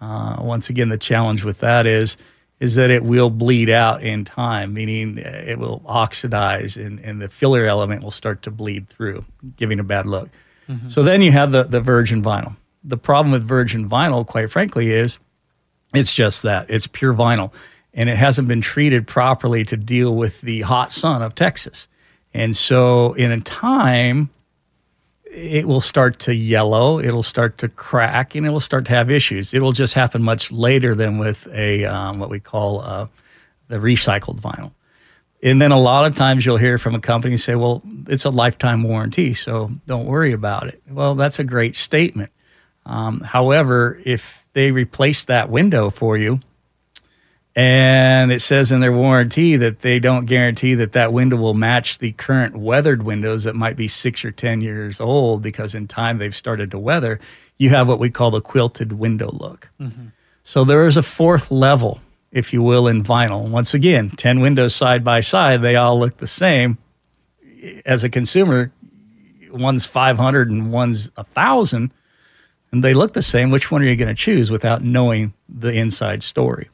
Uh, 0.00 0.36
once 0.40 0.70
again, 0.70 0.88
the 0.88 0.98
challenge 0.98 1.44
with 1.44 1.58
that 1.58 1.86
is 1.86 2.16
is 2.60 2.74
that 2.74 2.90
it 2.90 3.02
will 3.02 3.30
bleed 3.30 3.70
out 3.70 4.02
in 4.02 4.22
time, 4.24 4.74
meaning 4.74 5.18
uh, 5.18 5.44
it 5.46 5.58
will 5.58 5.82
oxidize 5.86 6.76
and, 6.76 7.00
and 7.00 7.20
the 7.22 7.28
filler 7.28 7.64
element 7.64 8.02
will 8.02 8.10
start 8.10 8.42
to 8.42 8.50
bleed 8.50 8.86
through, 8.90 9.24
giving 9.56 9.80
a 9.80 9.82
bad 9.82 10.04
look. 10.04 10.28
Mm-hmm. 10.68 10.88
So 10.88 11.02
then 11.02 11.22
you 11.22 11.32
have 11.32 11.52
the, 11.52 11.64
the 11.64 11.80
virgin 11.80 12.22
vinyl. 12.22 12.54
The 12.84 12.98
problem 12.98 13.32
with 13.32 13.42
virgin 13.42 13.88
vinyl, 13.88 14.26
quite 14.26 14.50
frankly, 14.50 14.90
is 14.90 15.18
it's 15.94 16.12
just 16.12 16.42
that 16.42 16.68
it's 16.68 16.86
pure 16.86 17.14
vinyl 17.14 17.50
and 17.94 18.08
it 18.08 18.16
hasn't 18.16 18.48
been 18.48 18.60
treated 18.60 19.06
properly 19.06 19.64
to 19.64 19.76
deal 19.76 20.14
with 20.14 20.40
the 20.40 20.62
hot 20.62 20.92
sun 20.92 21.22
of 21.22 21.34
Texas. 21.34 21.88
And 22.32 22.56
so, 22.56 23.14
in 23.14 23.32
a 23.32 23.40
time 23.40 24.30
it 25.30 25.66
will 25.66 25.80
start 25.80 26.18
to 26.20 26.34
yellow, 26.34 26.98
it'll 26.98 27.22
start 27.22 27.58
to 27.58 27.68
crack, 27.68 28.34
and 28.34 28.44
it 28.44 28.50
will 28.50 28.60
start 28.60 28.84
to 28.86 28.92
have 28.92 29.10
issues. 29.10 29.54
It 29.54 29.62
will 29.62 29.72
just 29.72 29.94
happen 29.94 30.22
much 30.22 30.50
later 30.50 30.94
than 30.94 31.18
with 31.18 31.46
a 31.52 31.84
um, 31.84 32.18
what 32.18 32.30
we 32.30 32.40
call 32.40 32.80
uh, 32.80 33.06
the 33.68 33.78
recycled 33.78 34.40
vinyl. 34.40 34.72
And 35.42 35.62
then 35.62 35.72
a 35.72 35.78
lot 35.78 36.04
of 36.04 36.14
times 36.14 36.44
you'll 36.44 36.58
hear 36.58 36.78
from 36.78 36.94
a 36.94 37.00
company 37.00 37.36
say, 37.36 37.54
"Well, 37.54 37.82
it's 38.08 38.24
a 38.24 38.30
lifetime 38.30 38.82
warranty, 38.82 39.32
so 39.34 39.70
don't 39.86 40.06
worry 40.06 40.32
about 40.32 40.66
it." 40.66 40.82
Well, 40.90 41.14
that's 41.14 41.38
a 41.38 41.44
great 41.44 41.76
statement. 41.76 42.32
Um, 42.84 43.20
however, 43.20 44.00
if 44.04 44.46
they 44.52 44.72
replace 44.72 45.24
that 45.26 45.48
window 45.48 45.90
for 45.90 46.16
you, 46.16 46.40
and 47.56 48.30
it 48.30 48.40
says 48.40 48.70
in 48.70 48.80
their 48.80 48.92
warranty 48.92 49.56
that 49.56 49.80
they 49.80 49.98
don't 49.98 50.26
guarantee 50.26 50.74
that 50.74 50.92
that 50.92 51.12
window 51.12 51.36
will 51.36 51.54
match 51.54 51.98
the 51.98 52.12
current 52.12 52.56
weathered 52.56 53.02
windows 53.02 53.44
that 53.44 53.56
might 53.56 53.76
be 53.76 53.88
six 53.88 54.24
or 54.24 54.30
10 54.30 54.60
years 54.60 55.00
old 55.00 55.42
because 55.42 55.74
in 55.74 55.88
time 55.88 56.18
they've 56.18 56.34
started 56.34 56.70
to 56.70 56.78
weather. 56.78 57.18
You 57.58 57.70
have 57.70 57.88
what 57.88 57.98
we 57.98 58.08
call 58.08 58.30
the 58.30 58.40
quilted 58.40 58.92
window 58.92 59.30
look. 59.32 59.68
Mm-hmm. 59.80 60.06
So 60.44 60.64
there 60.64 60.86
is 60.86 60.96
a 60.96 61.02
fourth 61.02 61.50
level, 61.50 62.00
if 62.30 62.52
you 62.52 62.62
will, 62.62 62.86
in 62.86 63.02
vinyl. 63.02 63.48
Once 63.48 63.74
again, 63.74 64.10
10 64.10 64.40
windows 64.40 64.74
side 64.74 65.02
by 65.02 65.20
side, 65.20 65.60
they 65.60 65.76
all 65.76 65.98
look 65.98 66.18
the 66.18 66.26
same. 66.26 66.78
As 67.84 68.04
a 68.04 68.08
consumer, 68.08 68.72
one's 69.50 69.86
500 69.86 70.50
and 70.50 70.72
one's 70.72 71.10
1,000, 71.16 71.92
and 72.72 72.84
they 72.84 72.94
look 72.94 73.12
the 73.12 73.22
same. 73.22 73.50
Which 73.50 73.70
one 73.70 73.82
are 73.82 73.86
you 73.86 73.96
going 73.96 74.08
to 74.08 74.14
choose 74.14 74.50
without 74.50 74.82
knowing 74.82 75.34
the 75.48 75.72
inside 75.72 76.22
story? 76.22 76.68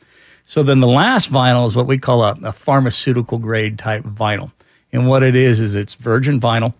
So 0.47 0.63
then 0.63 0.79
the 0.79 0.87
last 0.87 1.31
vinyl 1.31 1.67
is 1.67 1.75
what 1.75 1.89
we 1.89 1.99
call 1.99 2.23
a, 2.23 2.37
a 2.45 2.53
pharmaceutical 2.53 3.39
grade 3.39 3.79
type 3.79 4.05
vinyl. 4.05 4.53
And 4.93 5.09
what 5.09 5.25
it 5.25 5.35
is, 5.35 5.59
is 5.61 5.75
it's 5.75 5.95
virgin 5.95 6.41
vinyl 6.41 6.73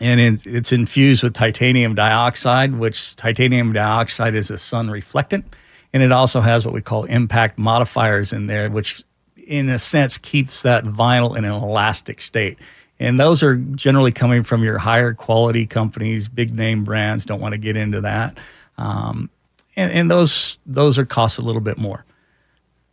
and 0.00 0.18
it's 0.46 0.72
infused 0.72 1.22
with 1.22 1.34
titanium 1.34 1.94
dioxide, 1.94 2.74
which 2.76 3.14
titanium 3.14 3.74
dioxide 3.74 4.34
is 4.34 4.50
a 4.50 4.56
sun 4.56 4.88
reflectant. 4.88 5.44
And 5.92 6.02
it 6.02 6.12
also 6.12 6.40
has 6.40 6.64
what 6.64 6.72
we 6.72 6.80
call 6.80 7.04
impact 7.04 7.58
modifiers 7.58 8.32
in 8.32 8.46
there, 8.46 8.70
which 8.70 9.02
in 9.36 9.68
a 9.68 9.78
sense 9.78 10.16
keeps 10.16 10.62
that 10.62 10.84
vinyl 10.84 11.36
in 11.36 11.44
an 11.44 11.52
elastic 11.52 12.22
state. 12.22 12.58
And 12.98 13.20
those 13.20 13.42
are 13.42 13.56
generally 13.56 14.12
coming 14.12 14.42
from 14.44 14.64
your 14.64 14.78
higher 14.78 15.12
quality 15.12 15.66
companies, 15.66 16.26
big 16.26 16.54
name 16.54 16.84
brands. 16.84 17.26
Don't 17.26 17.40
want 17.40 17.52
to 17.52 17.58
get 17.58 17.76
into 17.76 18.00
that. 18.00 18.38
Um, 18.78 19.28
and, 19.76 19.92
and 19.92 20.10
those 20.10 20.58
those 20.64 20.98
are 20.98 21.04
cost 21.04 21.38
a 21.38 21.42
little 21.42 21.60
bit 21.60 21.76
more. 21.76 22.04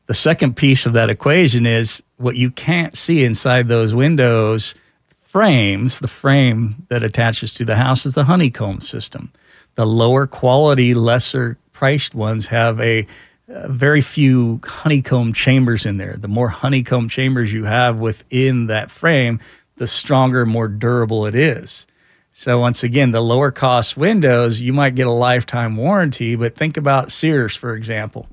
The 0.07 0.13
second 0.13 0.55
piece 0.55 0.85
of 0.85 0.93
that 0.93 1.09
equation 1.09 1.65
is 1.65 2.03
what 2.17 2.35
you 2.35 2.51
can't 2.51 2.95
see 2.95 3.24
inside 3.24 3.67
those 3.67 3.93
windows 3.93 4.75
frames, 5.24 6.00
the 6.00 6.07
frame 6.07 6.85
that 6.88 7.03
attaches 7.03 7.53
to 7.53 7.65
the 7.65 7.75
house 7.75 8.05
is 8.05 8.13
the 8.13 8.24
honeycomb 8.24 8.79
system. 8.79 9.33
The 9.75 9.85
lower 9.85 10.27
quality, 10.27 10.93
lesser 10.93 11.57
priced 11.74 12.15
ones 12.15 12.45
have 12.45 12.79
a, 12.79 13.05
a 13.50 13.67
very 13.67 14.00
few 14.00 14.62
honeycomb 14.63 15.33
chambers 15.33 15.85
in 15.85 15.97
there. 15.97 16.15
The 16.17 16.29
more 16.29 16.47
honeycomb 16.47 17.09
chambers 17.09 17.51
you 17.51 17.65
have 17.65 18.00
within 18.00 18.67
that 18.67 18.91
frame, 18.91 19.41
the 19.75 19.88
stronger, 19.88 20.45
more 20.45 20.69
durable 20.69 21.25
it 21.25 21.35
is. 21.35 21.85
So 22.31 22.59
once 22.59 22.83
again, 22.83 23.12
the 23.12 23.21
lower 23.21 23.51
cost 23.51 23.97
windows, 23.97 24.62
you 24.62 24.71
might 24.71 24.95
get 24.95 25.07
a 25.07 25.12
lifetime 25.12 25.75
warranty, 25.75 26.35
but 26.35 26.55
think 26.55 26.77
about 26.77 27.12
Sears, 27.12 27.57
for 27.57 27.75
example. 27.75 28.27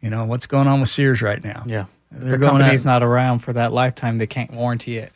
You 0.00 0.10
know, 0.10 0.24
what's 0.24 0.46
going 0.46 0.68
on 0.68 0.80
with 0.80 0.88
Sears 0.88 1.22
right 1.22 1.42
now? 1.42 1.64
Yeah. 1.66 1.86
They're 2.10 2.38
the 2.38 2.46
company's 2.46 2.84
not 2.84 3.02
around 3.02 3.40
for 3.40 3.52
that 3.52 3.72
lifetime. 3.72 4.18
They 4.18 4.26
can't 4.26 4.52
warranty 4.52 4.98
it. 4.98 5.12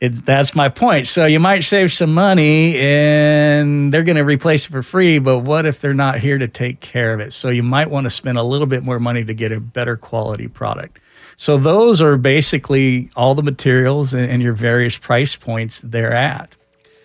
It, 0.00 0.26
that's 0.26 0.54
my 0.56 0.68
point. 0.68 1.06
So 1.06 1.26
you 1.26 1.38
might 1.38 1.60
save 1.60 1.92
some 1.92 2.12
money 2.12 2.76
and 2.76 3.94
they're 3.94 4.02
going 4.02 4.16
to 4.16 4.24
replace 4.24 4.66
it 4.66 4.72
for 4.72 4.82
free, 4.82 5.20
but 5.20 5.40
what 5.40 5.64
if 5.64 5.80
they're 5.80 5.94
not 5.94 6.18
here 6.18 6.38
to 6.38 6.48
take 6.48 6.80
care 6.80 7.14
of 7.14 7.20
it? 7.20 7.32
So 7.32 7.50
you 7.50 7.62
might 7.62 7.88
want 7.88 8.04
to 8.06 8.10
spend 8.10 8.36
a 8.36 8.42
little 8.42 8.66
bit 8.66 8.82
more 8.82 8.98
money 8.98 9.22
to 9.24 9.32
get 9.32 9.52
a 9.52 9.60
better 9.60 9.96
quality 9.96 10.48
product. 10.48 10.98
So 11.36 11.56
those 11.56 12.02
are 12.02 12.16
basically 12.16 13.10
all 13.14 13.36
the 13.36 13.44
materials 13.44 14.12
and, 14.12 14.28
and 14.28 14.42
your 14.42 14.54
various 14.54 14.96
price 14.96 15.36
points 15.36 15.80
they're 15.82 16.12
at. 16.12 16.56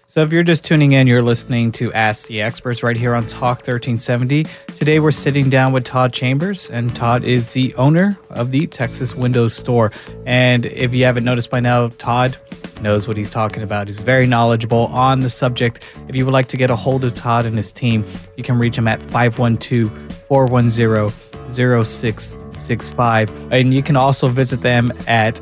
So, 0.10 0.24
if 0.24 0.32
you're 0.32 0.42
just 0.42 0.64
tuning 0.64 0.94
in, 0.94 1.06
you're 1.06 1.22
listening 1.22 1.74
to 1.74 1.92
Ask 1.92 2.28
the 2.28 2.42
Experts 2.42 2.82
right 2.82 2.96
here 2.96 3.14
on 3.14 3.26
Talk 3.26 3.58
1370. 3.58 4.46
Today, 4.78 5.02
we're 5.02 5.12
sitting 5.12 5.50
down 5.50 5.74
with 5.74 5.84
Todd 5.84 6.14
Chambers, 6.14 6.70
and 6.70 6.96
Todd 6.96 7.26
is 7.26 7.52
the 7.52 7.76
owner 7.76 8.18
of 8.30 8.52
the 8.52 8.68
Texas 8.68 9.14
Windows 9.14 9.54
Store. 9.54 9.92
And 10.26 10.66
if 10.66 10.94
you 10.94 11.04
haven't 11.04 11.26
noticed 11.26 11.50
by 11.50 11.60
now, 11.60 11.90
Todd 11.98 12.38
knows 12.80 13.06
what 13.06 13.18
he's 13.18 13.30
talking 13.30 13.64
about. 13.64 13.88
He's 13.88 14.00
very 14.00 14.26
knowledgeable 14.26 14.86
on 14.94 15.20
the 15.20 15.30
subject. 15.30 15.84
If 16.08 16.16
you 16.16 16.24
would 16.24 16.34
like 16.34 16.48
to 16.48 16.58
get 16.58 16.70
a 16.70 16.76
hold 16.78 17.04
of 17.04 17.14
Todd 17.14 17.46
and 17.46 17.58
his 17.58 17.74
team, 17.74 18.06
you 18.38 18.46
can 18.46 18.58
reach 18.58 18.78
him 18.78 18.88
at 18.88 19.02
512 19.12 19.92
410 20.30 21.50
0665. 21.50 23.52
And 23.52 23.74
you 23.74 23.84
can 23.84 23.98
also 23.98 24.28
visit 24.28 24.62
them 24.62 24.94
at 25.06 25.42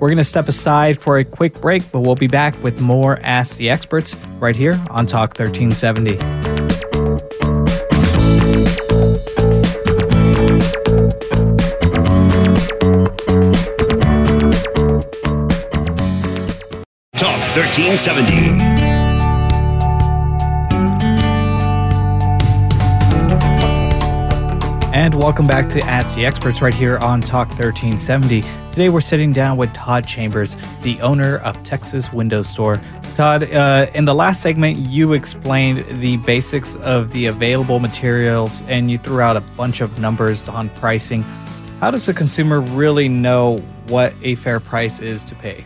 we're 0.00 0.08
going 0.08 0.18
to 0.18 0.24
step 0.24 0.48
aside 0.48 1.00
for 1.00 1.18
a 1.18 1.24
quick 1.24 1.60
break, 1.60 1.90
but 1.92 2.00
we'll 2.00 2.14
be 2.14 2.26
back 2.26 2.60
with 2.62 2.80
more 2.80 3.18
Ask 3.22 3.56
the 3.56 3.70
Experts 3.70 4.16
right 4.38 4.56
here 4.56 4.74
on 4.90 5.06
Talk 5.06 5.38
1370. 5.38 6.18
Talk 17.16 17.40
1370. 17.56 18.87
And 25.08 25.22
welcome 25.22 25.46
back 25.46 25.70
to 25.70 25.80
Ask 25.86 26.16
the 26.16 26.26
Experts 26.26 26.60
right 26.60 26.74
here 26.74 26.98
on 26.98 27.22
Talk 27.22 27.48
1370. 27.48 28.42
Today 28.72 28.90
we're 28.90 29.00
sitting 29.00 29.32
down 29.32 29.56
with 29.56 29.72
Todd 29.72 30.06
Chambers, 30.06 30.54
the 30.82 31.00
owner 31.00 31.38
of 31.38 31.62
Texas 31.62 32.12
Window 32.12 32.42
Store. 32.42 32.78
Todd, 33.14 33.50
uh, 33.50 33.86
in 33.94 34.04
the 34.04 34.14
last 34.14 34.42
segment, 34.42 34.76
you 34.76 35.14
explained 35.14 35.86
the 36.02 36.18
basics 36.18 36.76
of 36.76 37.10
the 37.12 37.24
available 37.24 37.78
materials 37.78 38.62
and 38.68 38.90
you 38.90 38.98
threw 38.98 39.22
out 39.22 39.38
a 39.38 39.40
bunch 39.56 39.80
of 39.80 39.98
numbers 39.98 40.46
on 40.46 40.68
pricing. 40.68 41.22
How 41.80 41.90
does 41.90 42.04
the 42.04 42.12
consumer 42.12 42.60
really 42.60 43.08
know 43.08 43.60
what 43.86 44.12
a 44.22 44.34
fair 44.34 44.60
price 44.60 45.00
is 45.00 45.24
to 45.24 45.34
pay? 45.34 45.64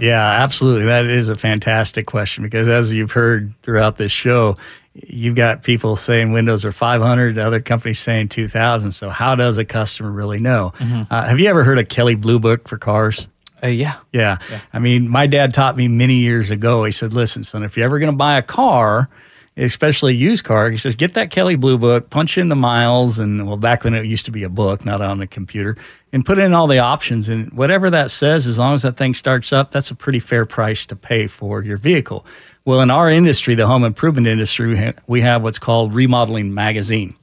Yeah, 0.00 0.24
absolutely. 0.24 0.86
That 0.86 1.06
is 1.06 1.28
a 1.28 1.36
fantastic 1.36 2.06
question 2.06 2.42
because 2.42 2.68
as 2.68 2.92
you've 2.92 3.12
heard 3.12 3.52
throughout 3.62 3.98
this 3.98 4.10
show, 4.10 4.56
you've 4.94 5.36
got 5.36 5.62
people 5.62 5.96
saying 5.96 6.32
windows 6.32 6.64
are 6.64 6.72
500 6.72 7.38
other 7.38 7.60
companies 7.60 8.00
saying 8.00 8.28
2000 8.28 8.92
so 8.92 9.08
how 9.08 9.34
does 9.34 9.56
a 9.58 9.64
customer 9.64 10.10
really 10.10 10.40
know 10.40 10.72
mm-hmm. 10.78 11.02
uh, 11.12 11.26
have 11.26 11.38
you 11.38 11.48
ever 11.48 11.62
heard 11.62 11.78
of 11.78 11.88
Kelley 11.88 12.16
blue 12.16 12.40
book 12.40 12.66
for 12.66 12.76
cars 12.76 13.28
uh, 13.62 13.68
yeah. 13.68 13.96
yeah. 14.12 14.38
yeah 14.50 14.60
i 14.72 14.78
mean 14.78 15.08
my 15.08 15.26
dad 15.26 15.54
taught 15.54 15.76
me 15.76 15.86
many 15.86 16.16
years 16.16 16.50
ago 16.50 16.84
he 16.84 16.90
said 16.90 17.12
listen 17.12 17.44
son 17.44 17.62
if 17.62 17.76
you're 17.76 17.84
ever 17.84 17.98
going 17.98 18.10
to 18.10 18.16
buy 18.16 18.36
a 18.36 18.42
car 18.42 19.08
especially 19.56 20.14
used 20.14 20.44
car. 20.44 20.70
He 20.70 20.78
says, 20.78 20.94
get 20.94 21.14
that 21.14 21.30
Kelley 21.30 21.56
Blue 21.56 21.76
Book, 21.76 22.10
punch 22.10 22.38
in 22.38 22.48
the 22.48 22.56
miles, 22.56 23.18
and 23.18 23.46
well, 23.46 23.56
back 23.56 23.84
when 23.84 23.94
it 23.94 24.06
used 24.06 24.24
to 24.26 24.30
be 24.30 24.42
a 24.42 24.48
book, 24.48 24.84
not 24.84 25.00
on 25.00 25.20
a 25.20 25.26
computer, 25.26 25.76
and 26.12 26.24
put 26.24 26.38
in 26.38 26.54
all 26.54 26.66
the 26.66 26.78
options. 26.78 27.28
And 27.28 27.52
whatever 27.52 27.90
that 27.90 28.10
says, 28.10 28.46
as 28.46 28.58
long 28.58 28.74
as 28.74 28.82
that 28.82 28.96
thing 28.96 29.14
starts 29.14 29.52
up, 29.52 29.70
that's 29.70 29.90
a 29.90 29.94
pretty 29.94 30.18
fair 30.18 30.46
price 30.46 30.86
to 30.86 30.96
pay 30.96 31.26
for 31.26 31.62
your 31.62 31.76
vehicle. 31.76 32.24
Well, 32.64 32.80
in 32.80 32.90
our 32.90 33.10
industry, 33.10 33.54
the 33.54 33.66
home 33.66 33.84
improvement 33.84 34.26
industry, 34.26 34.94
we 35.06 35.20
have 35.20 35.42
what's 35.42 35.58
called 35.58 35.94
Remodeling 35.94 36.54
Magazine. 36.54 37.16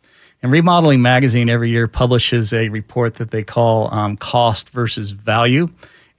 And 0.44 0.52
Remodeling 0.52 1.02
Magazine 1.02 1.50
every 1.50 1.72
year 1.72 1.88
publishes 1.88 2.54
a 2.54 2.70
report 2.70 3.16
that 3.16 3.32
they 3.32 3.44
call 3.44 3.92
um, 3.94 4.18
Cost 4.18 4.70
versus 4.70 5.12
Value. 5.12 5.68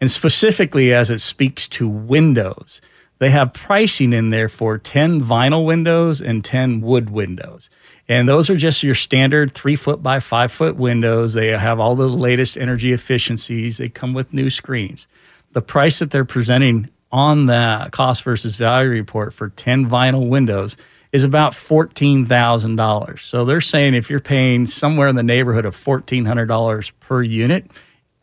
And 0.00 0.10
specifically, 0.10 0.92
as 0.92 1.10
it 1.10 1.20
speaks 1.20 1.68
to 1.68 1.88
windows, 1.88 2.80
they 3.18 3.30
have 3.30 3.52
pricing 3.52 4.12
in 4.12 4.30
there 4.30 4.48
for 4.48 4.78
10 4.78 5.20
vinyl 5.20 5.64
windows 5.64 6.20
and 6.20 6.44
10 6.44 6.80
wood 6.80 7.10
windows. 7.10 7.68
And 8.08 8.28
those 8.28 8.48
are 8.48 8.56
just 8.56 8.82
your 8.82 8.94
standard 8.94 9.54
three 9.54 9.76
foot 9.76 10.02
by 10.02 10.20
five 10.20 10.52
foot 10.52 10.76
windows. 10.76 11.34
They 11.34 11.48
have 11.48 11.80
all 11.80 11.94
the 11.94 12.08
latest 12.08 12.56
energy 12.56 12.92
efficiencies. 12.92 13.78
They 13.78 13.88
come 13.88 14.14
with 14.14 14.32
new 14.32 14.50
screens. 14.50 15.06
The 15.52 15.62
price 15.62 15.98
that 15.98 16.10
they're 16.10 16.24
presenting 16.24 16.88
on 17.10 17.46
the 17.46 17.88
cost 17.90 18.22
versus 18.22 18.56
value 18.56 18.90
report 18.90 19.34
for 19.34 19.48
10 19.50 19.88
vinyl 19.88 20.28
windows 20.28 20.76
is 21.10 21.24
about 21.24 21.52
$14,000. 21.52 23.18
So 23.18 23.44
they're 23.44 23.60
saying 23.60 23.94
if 23.94 24.10
you're 24.10 24.20
paying 24.20 24.66
somewhere 24.66 25.08
in 25.08 25.16
the 25.16 25.22
neighborhood 25.22 25.64
of 25.64 25.74
$1,400 25.74 26.92
per 27.00 27.22
unit 27.22 27.70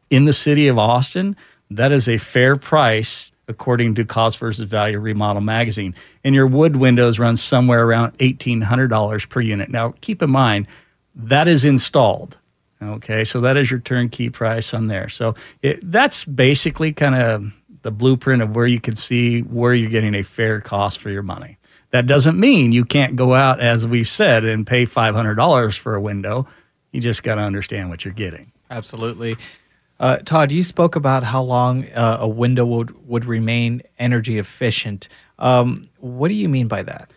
in 0.10 0.25
the 0.25 0.34
city 0.34 0.68
of 0.68 0.78
Austin, 0.78 1.36
that 1.72 1.92
is 1.92 2.08
a 2.08 2.18
fair 2.18 2.56
price 2.56 3.32
according 3.48 3.96
to 3.96 4.06
Cost 4.06 4.40
versus 4.40 4.68
Value 4.68 5.00
Remodel 5.00 5.42
Magazine. 5.42 5.96
And 6.24 6.34
your 6.34 6.48
wood 6.48 6.75
windows 6.78 7.20
run 7.20 7.36
somewhere 7.36 7.86
around 7.86 8.18
$1,800 8.18 9.30
per 9.30 9.42
unit. 9.42 9.70
Now, 9.70 9.94
keep 10.02 10.22
in 10.22 10.30
mind, 10.30 10.68
that 11.16 11.48
is 11.48 11.66
installed. 11.66 12.38
Okay, 12.82 13.24
so 13.24 13.40
that 13.42 13.56
is 13.58 13.72
your 13.72 13.80
turnkey 13.80 14.30
price 14.30 14.74
on 14.74 14.88
there. 14.88 15.10
So 15.10 15.36
it, 15.62 15.80
that's 15.82 16.25
basically 16.25 16.92
kind 16.92 17.16
of 17.16 17.52
the 17.84 17.92
blueprint 17.92 18.42
of 18.42 18.56
where 18.56 18.68
you 18.68 18.80
can 18.80 18.96
see 18.96 19.42
where 19.42 19.74
you're 19.74 19.90
getting 19.90 20.16
a 20.16 20.24
fair 20.24 20.60
cost 20.60 21.00
for 21.00 21.10
your 21.10 21.24
money. 21.24 21.58
That 21.92 22.08
doesn't 22.08 22.38
mean 22.38 22.72
you 22.74 22.84
can't 22.84 23.16
go 23.16 23.34
out, 23.34 23.62
as 23.62 23.88
we 23.88 24.04
said, 24.04 24.44
and 24.44 24.68
pay 24.68 24.86
$500 24.86 25.78
for 25.78 25.96
a 25.96 26.02
window. 26.02 26.48
You 26.92 27.00
just 27.00 27.24
got 27.24 27.36
to 27.36 27.42
understand 27.42 27.90
what 27.90 28.04
you're 28.04 28.14
getting. 28.14 28.52
Absolutely. 28.70 29.38
Uh, 30.00 30.18
Todd, 30.18 30.52
you 30.52 30.64
spoke 30.64 30.96
about 30.96 31.24
how 31.24 31.42
long 31.42 31.86
uh, 31.92 32.18
a 32.20 32.28
window 32.28 32.66
would, 32.66 33.08
would 33.08 33.25
remain 33.25 33.82
energy 33.98 34.38
efficient. 34.38 35.08
Um, 35.40 35.90
what 36.00 36.28
do 36.28 36.34
you 36.34 36.50
mean 36.50 36.68
by 36.68 36.84
that? 36.84 37.12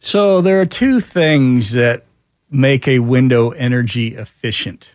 So, 0.00 0.40
there 0.40 0.60
are 0.60 0.66
two 0.66 1.00
things 1.00 1.72
that 1.72 2.04
make 2.50 2.86
a 2.86 2.98
window 2.98 3.50
energy 3.50 4.16
efficient. 4.16 4.90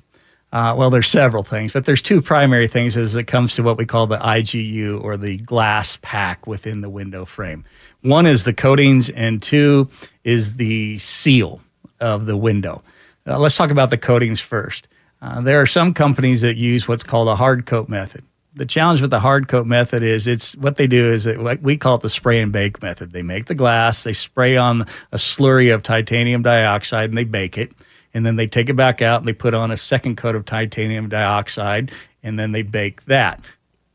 Uh, 0.51 0.73
well, 0.77 0.89
there's 0.89 1.07
several 1.07 1.43
things, 1.43 1.71
but 1.71 1.85
there's 1.85 2.01
two 2.01 2.21
primary 2.21 2.67
things 2.67 2.97
as 2.97 3.15
it 3.15 3.25
comes 3.25 3.53
to 3.55 3.61
what 3.61 3.77
we 3.77 3.85
call 3.85 4.07
the 4.07 4.17
IGU 4.17 5.03
or 5.03 5.15
the 5.15 5.37
glass 5.37 5.99
pack 6.01 6.47
within 6.47 6.81
the 6.81 6.89
window 6.89 7.23
frame. 7.23 7.63
One 8.01 8.25
is 8.25 8.45
the 8.45 8.53
coatings, 8.53 9.09
and 9.11 9.43
two 9.43 9.89
is 10.23 10.55
the 10.55 10.97
seal 10.97 11.61
of 11.99 12.25
the 12.25 12.37
window. 12.37 12.81
Uh, 13.27 13.37
let's 13.37 13.57
talk 13.57 13.69
about 13.69 13.91
the 13.91 13.97
coatings 13.97 14.39
first. 14.39 14.87
Uh, 15.21 15.41
there 15.41 15.59
are 15.59 15.65
some 15.65 15.93
companies 15.93 16.41
that 16.41 16.55
use 16.55 16.87
what's 16.87 17.03
called 17.03 17.27
a 17.27 17.35
hard 17.35 17.65
coat 17.65 17.89
method. 17.89 18.23
The 18.55 18.65
challenge 18.65 19.01
with 19.01 19.11
the 19.11 19.19
hard 19.19 19.47
coat 19.47 19.67
method 19.67 20.01
is 20.01 20.27
it's 20.27 20.55
what 20.57 20.75
they 20.75 20.87
do 20.87 21.11
is 21.11 21.27
it, 21.27 21.61
we 21.61 21.77
call 21.77 21.95
it 21.95 22.01
the 22.01 22.09
spray 22.09 22.41
and 22.41 22.51
bake 22.51 22.81
method. 22.81 23.11
They 23.11 23.21
make 23.21 23.45
the 23.45 23.55
glass, 23.55 24.03
they 24.03 24.13
spray 24.13 24.57
on 24.57 24.81
a 25.11 25.17
slurry 25.17 25.73
of 25.73 25.83
titanium 25.83 26.41
dioxide, 26.41 27.09
and 27.09 27.17
they 27.17 27.25
bake 27.25 27.57
it. 27.57 27.71
And 28.13 28.25
then 28.25 28.37
they 28.37 28.47
take 28.47 28.69
it 28.69 28.75
back 28.75 29.01
out 29.01 29.21
and 29.21 29.27
they 29.27 29.33
put 29.33 29.53
on 29.53 29.71
a 29.71 29.77
second 29.77 30.17
coat 30.17 30.35
of 30.35 30.45
titanium 30.45 31.09
dioxide, 31.09 31.91
and 32.23 32.39
then 32.39 32.53
they 32.53 32.63
bake 32.63 33.05
that. 33.05 33.41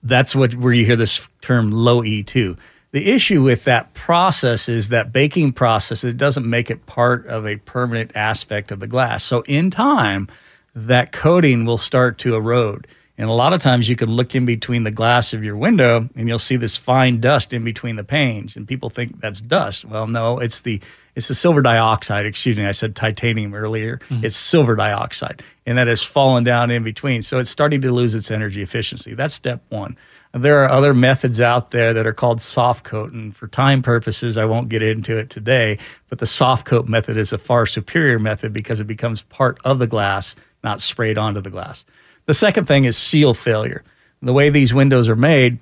That's 0.02 0.36
what 0.36 0.54
where 0.54 0.72
you 0.72 0.84
hear 0.84 0.96
this 0.96 1.26
term 1.40 1.70
low 1.70 2.02
E2. 2.02 2.56
The 2.92 3.10
issue 3.10 3.42
with 3.42 3.64
that 3.64 3.92
process 3.94 4.68
is 4.68 4.90
that 4.90 5.12
baking 5.12 5.54
process, 5.54 6.04
it 6.04 6.16
doesn't 6.16 6.48
make 6.48 6.70
it 6.70 6.86
part 6.86 7.26
of 7.26 7.44
a 7.44 7.56
permanent 7.56 8.12
aspect 8.14 8.70
of 8.70 8.78
the 8.78 8.86
glass. 8.86 9.24
So 9.24 9.40
in 9.42 9.70
time, 9.70 10.28
that 10.74 11.12
coating 11.12 11.64
will 11.64 11.78
start 11.78 12.18
to 12.18 12.34
erode. 12.34 12.86
And 13.16 13.30
a 13.30 13.32
lot 13.32 13.52
of 13.52 13.60
times 13.60 13.88
you 13.88 13.94
can 13.94 14.10
look 14.10 14.34
in 14.34 14.44
between 14.44 14.82
the 14.82 14.90
glass 14.90 15.32
of 15.32 15.44
your 15.44 15.56
window 15.56 16.08
and 16.16 16.26
you'll 16.26 16.38
see 16.38 16.56
this 16.56 16.76
fine 16.76 17.20
dust 17.20 17.52
in 17.52 17.62
between 17.62 17.94
the 17.94 18.02
panes. 18.02 18.56
And 18.56 18.66
people 18.66 18.90
think 18.90 19.20
that's 19.20 19.40
dust. 19.40 19.84
Well, 19.84 20.08
no, 20.08 20.40
it's 20.40 20.60
the 20.60 20.80
it's 21.14 21.28
the 21.28 21.34
silver 21.34 21.62
dioxide. 21.62 22.26
Excuse 22.26 22.56
me, 22.56 22.66
I 22.66 22.72
said 22.72 22.96
titanium 22.96 23.54
earlier. 23.54 24.00
Mm-hmm. 24.08 24.24
It's 24.24 24.34
silver 24.34 24.74
dioxide. 24.74 25.44
And 25.64 25.78
that 25.78 25.86
has 25.86 26.02
fallen 26.02 26.42
down 26.42 26.72
in 26.72 26.82
between. 26.82 27.22
So 27.22 27.38
it's 27.38 27.50
starting 27.50 27.80
to 27.82 27.92
lose 27.92 28.16
its 28.16 28.32
energy 28.32 28.62
efficiency. 28.62 29.14
That's 29.14 29.32
step 29.32 29.62
one. 29.68 29.96
There 30.34 30.64
are 30.64 30.68
other 30.68 30.94
methods 30.94 31.40
out 31.40 31.70
there 31.70 31.94
that 31.94 32.06
are 32.06 32.12
called 32.12 32.42
soft 32.42 32.84
coat. 32.84 33.12
And 33.12 33.36
for 33.36 33.46
time 33.46 33.82
purposes, 33.82 34.36
I 34.36 34.44
won't 34.44 34.68
get 34.68 34.82
into 34.82 35.16
it 35.16 35.30
today. 35.30 35.78
But 36.08 36.18
the 36.18 36.26
soft 36.26 36.66
coat 36.66 36.88
method 36.88 37.16
is 37.16 37.32
a 37.32 37.38
far 37.38 37.66
superior 37.66 38.18
method 38.18 38.52
because 38.52 38.80
it 38.80 38.86
becomes 38.88 39.22
part 39.22 39.58
of 39.64 39.78
the 39.78 39.86
glass 39.86 40.34
not 40.64 40.80
sprayed 40.80 41.18
onto 41.18 41.40
the 41.40 41.50
glass. 41.50 41.84
The 42.26 42.34
second 42.34 42.66
thing 42.66 42.84
is 42.84 42.96
seal 42.96 43.32
failure. 43.34 43.84
The 44.22 44.32
way 44.32 44.50
these 44.50 44.74
windows 44.74 45.08
are 45.08 45.16
made, 45.16 45.58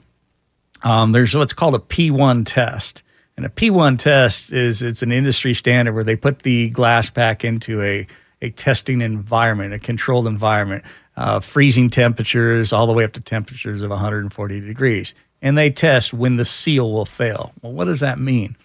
um, 0.82 1.12
there's 1.12 1.34
what's 1.34 1.52
called 1.52 1.74
a 1.74 1.78
P1 1.78 2.44
test. 2.46 3.02
And 3.36 3.44
a 3.44 3.48
P1 3.50 3.98
test 3.98 4.52
is 4.52 4.82
it's 4.82 5.02
an 5.02 5.12
industry 5.12 5.52
standard 5.52 5.92
where 5.92 6.04
they 6.04 6.16
put 6.16 6.40
the 6.40 6.70
glass 6.70 7.10
back 7.10 7.44
into 7.44 7.82
a, 7.82 8.06
a 8.42 8.50
testing 8.50 9.00
environment, 9.00 9.72
a 9.72 9.78
controlled 9.78 10.26
environment, 10.26 10.84
uh, 11.16 11.40
freezing 11.40 11.88
temperatures 11.88 12.72
all 12.72 12.86
the 12.86 12.92
way 12.92 13.04
up 13.04 13.12
to 13.12 13.20
temperatures 13.20 13.82
of 13.82 13.90
140 13.90 14.60
degrees. 14.60 15.14
And 15.40 15.56
they 15.56 15.70
test 15.70 16.12
when 16.12 16.34
the 16.34 16.44
seal 16.44 16.92
will 16.92 17.06
fail. 17.06 17.52
Well, 17.62 17.72
what 17.72 17.84
does 17.84 18.00
that 18.00 18.18
mean? 18.18 18.56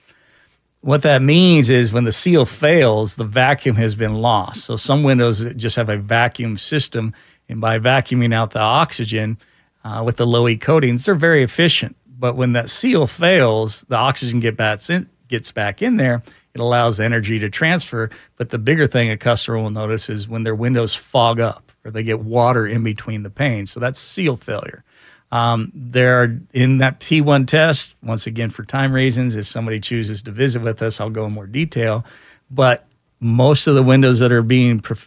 What 0.82 1.02
that 1.04 1.22
means 1.22 1.70
is 1.70 1.94
when 1.94 2.04
the 2.04 2.12
seal 2.12 2.46
fails, 2.46 3.16
the 3.16 3.24
vacuum 3.24 3.76
has 3.78 3.96
been 3.96 4.16
lost. 4.16 4.66
So 4.66 4.76
some 4.76 5.04
windows 5.04 5.44
just 5.56 5.76
have 5.76 5.90
a 5.90 5.98
vacuum 5.98 6.58
system, 6.58 7.14
and 7.50 7.60
by 7.62 7.80
vacuuming 7.80 8.34
out 8.34 8.52
the 8.52 8.60
oxygen 8.60 9.38
uh, 9.84 10.04
with 10.06 10.18
the 10.18 10.28
low 10.28 10.48
E 10.48 10.58
coatings, 10.58 11.06
they're 11.06 11.16
very 11.16 11.44
efficient. 11.44 11.96
But 12.20 12.36
when 12.36 12.54
that 12.54 12.70
seal 12.70 13.08
fails, 13.08 13.82
the 13.90 13.96
oxygen 13.96 14.40
get 14.40 14.60
in, 14.90 15.10
gets 15.28 15.52
back 15.52 15.82
in 15.82 15.98
there. 15.98 16.24
It 16.58 16.62
allows 16.62 17.00
energy 17.00 17.38
to 17.38 17.50
transfer. 17.52 18.10
But 18.38 18.50
the 18.50 18.58
bigger 18.58 18.88
thing 18.88 19.12
a 19.12 19.18
customer 19.18 19.60
will 19.60 19.70
notice 19.70 20.10
is 20.10 20.28
when 20.28 20.42
their 20.42 20.56
windows 20.56 20.96
fog 20.96 21.40
up 21.40 21.72
or 21.86 21.92
they 21.92 22.02
get 22.02 22.22
water 22.22 22.66
in 22.66 22.82
between 22.82 23.22
the 23.22 23.30
panes. 23.30 23.70
So 23.70 23.80
that's 23.80 24.00
seal 24.00 24.38
failure. 24.38 24.84
Um, 25.32 25.72
there 25.76 26.24
are 26.24 26.40
in 26.54 26.80
that 26.80 27.00
P1 27.00 27.46
test, 27.46 27.96
once 28.02 28.26
again, 28.26 28.50
for 28.50 28.64
time 28.64 28.92
reasons, 28.92 29.36
if 29.36 29.46
somebody 29.46 29.80
chooses 29.80 30.24
to 30.24 30.32
visit 30.32 30.64
with 30.64 30.82
us, 30.82 31.00
I'll 31.00 31.12
go 31.12 31.26
in 31.26 31.34
more 31.34 31.46
detail. 31.46 32.04
But 32.50 32.88
most 33.20 33.68
of 33.68 33.76
the 33.76 33.84
windows 33.84 34.18
that 34.20 34.32
are 34.32 34.42
being 34.42 34.80
pre- 34.80 34.98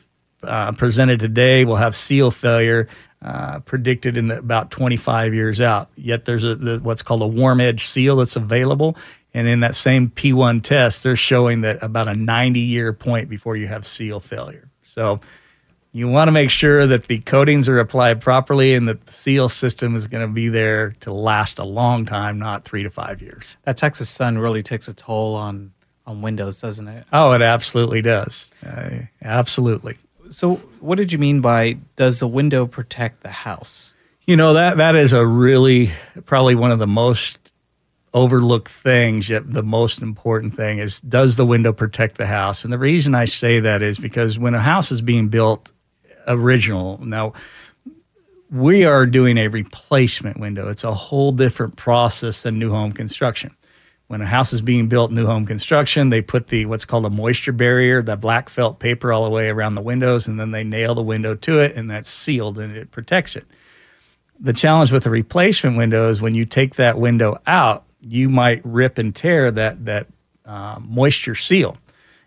uh, 0.44 0.70
presented 0.72 1.18
today 1.18 1.64
will 1.64 1.76
have 1.76 1.96
seal 1.96 2.30
failure 2.30 2.86
uh, 3.22 3.60
predicted 3.60 4.16
in 4.16 4.28
the, 4.28 4.38
about 4.38 4.70
25 4.70 5.34
years 5.34 5.60
out. 5.60 5.88
Yet 5.96 6.26
there's 6.26 6.44
a, 6.44 6.54
the, 6.54 6.78
what's 6.78 7.02
called 7.02 7.22
a 7.22 7.26
warm 7.26 7.60
edge 7.60 7.84
seal 7.84 8.16
that's 8.16 8.36
available. 8.36 8.96
And 9.32 9.46
in 9.46 9.60
that 9.60 9.76
same 9.76 10.10
P1 10.10 10.62
test, 10.62 11.02
they're 11.02 11.16
showing 11.16 11.60
that 11.60 11.82
about 11.82 12.08
a 12.08 12.14
90 12.14 12.60
year 12.60 12.92
point 12.92 13.28
before 13.28 13.56
you 13.56 13.66
have 13.68 13.86
seal 13.86 14.20
failure. 14.20 14.68
So 14.82 15.20
you 15.92 16.08
want 16.08 16.28
to 16.28 16.32
make 16.32 16.50
sure 16.50 16.86
that 16.86 17.06
the 17.06 17.18
coatings 17.20 17.68
are 17.68 17.78
applied 17.78 18.20
properly 18.20 18.74
and 18.74 18.88
that 18.88 19.06
the 19.06 19.12
seal 19.12 19.48
system 19.48 19.96
is 19.96 20.06
going 20.06 20.26
to 20.26 20.32
be 20.32 20.48
there 20.48 20.92
to 21.00 21.12
last 21.12 21.58
a 21.58 21.64
long 21.64 22.06
time, 22.06 22.38
not 22.38 22.64
three 22.64 22.82
to 22.82 22.90
five 22.90 23.20
years. 23.22 23.56
That 23.64 23.76
Texas 23.76 24.08
sun 24.08 24.38
really 24.38 24.62
takes 24.62 24.88
a 24.88 24.94
toll 24.94 25.34
on 25.34 25.72
on 26.06 26.22
windows, 26.22 26.60
doesn't 26.60 26.88
it? 26.88 27.06
Oh, 27.12 27.32
it 27.32 27.42
absolutely 27.42 28.02
does. 28.02 28.50
Uh, 28.66 28.90
absolutely. 29.22 29.96
So, 30.30 30.56
what 30.80 30.96
did 30.96 31.12
you 31.12 31.18
mean 31.18 31.40
by 31.40 31.78
does 31.96 32.20
the 32.20 32.28
window 32.28 32.66
protect 32.66 33.22
the 33.22 33.30
house? 33.30 33.94
You 34.26 34.36
know 34.36 34.54
that 34.54 34.76
that 34.76 34.94
is 34.96 35.12
a 35.12 35.24
really 35.26 35.90
probably 36.26 36.54
one 36.54 36.70
of 36.70 36.78
the 36.78 36.86
most 36.86 37.49
overlooked 38.12 38.72
things, 38.72 39.28
yet 39.28 39.52
the 39.52 39.62
most 39.62 40.02
important 40.02 40.54
thing 40.56 40.78
is 40.78 41.00
does 41.00 41.36
the 41.36 41.46
window 41.46 41.72
protect 41.72 42.18
the 42.18 42.26
house? 42.26 42.64
And 42.64 42.72
the 42.72 42.78
reason 42.78 43.14
I 43.14 43.24
say 43.24 43.60
that 43.60 43.82
is 43.82 43.98
because 43.98 44.38
when 44.38 44.54
a 44.54 44.60
house 44.60 44.90
is 44.90 45.00
being 45.00 45.28
built 45.28 45.70
original. 46.26 46.98
Now, 47.04 47.32
we 48.50 48.84
are 48.84 49.06
doing 49.06 49.38
a 49.38 49.48
replacement 49.48 50.38
window. 50.38 50.68
It's 50.68 50.84
a 50.84 50.94
whole 50.94 51.32
different 51.32 51.76
process 51.76 52.42
than 52.42 52.58
new 52.58 52.70
home 52.70 52.92
construction. 52.92 53.54
When 54.08 54.20
a 54.20 54.26
house 54.26 54.52
is 54.52 54.60
being 54.60 54.88
built, 54.88 55.12
new 55.12 55.26
home 55.26 55.46
construction, 55.46 56.08
they 56.08 56.20
put 56.20 56.48
the 56.48 56.66
what's 56.66 56.84
called 56.84 57.06
a 57.06 57.10
moisture 57.10 57.52
barrier, 57.52 58.02
that 58.02 58.20
black 58.20 58.48
felt 58.48 58.80
paper 58.80 59.12
all 59.12 59.22
the 59.22 59.30
way 59.30 59.48
around 59.48 59.76
the 59.76 59.80
windows, 59.80 60.26
and 60.26 60.40
then 60.40 60.50
they 60.50 60.64
nail 60.64 60.96
the 60.96 61.02
window 61.02 61.36
to 61.36 61.60
it, 61.60 61.76
and 61.76 61.88
that's 61.88 62.10
sealed 62.10 62.58
and 62.58 62.76
it 62.76 62.90
protects 62.90 63.36
it. 63.36 63.46
The 64.40 64.52
challenge 64.52 64.90
with 64.90 65.06
a 65.06 65.10
replacement 65.10 65.76
window 65.76 66.10
is 66.10 66.20
when 66.20 66.34
you 66.34 66.44
take 66.44 66.74
that 66.74 66.98
window 66.98 67.40
out, 67.46 67.84
you 68.00 68.28
might 68.28 68.60
rip 68.64 68.98
and 68.98 69.14
tear 69.14 69.50
that 69.50 69.84
that 69.84 70.06
uh, 70.44 70.78
moisture 70.80 71.34
seal. 71.34 71.76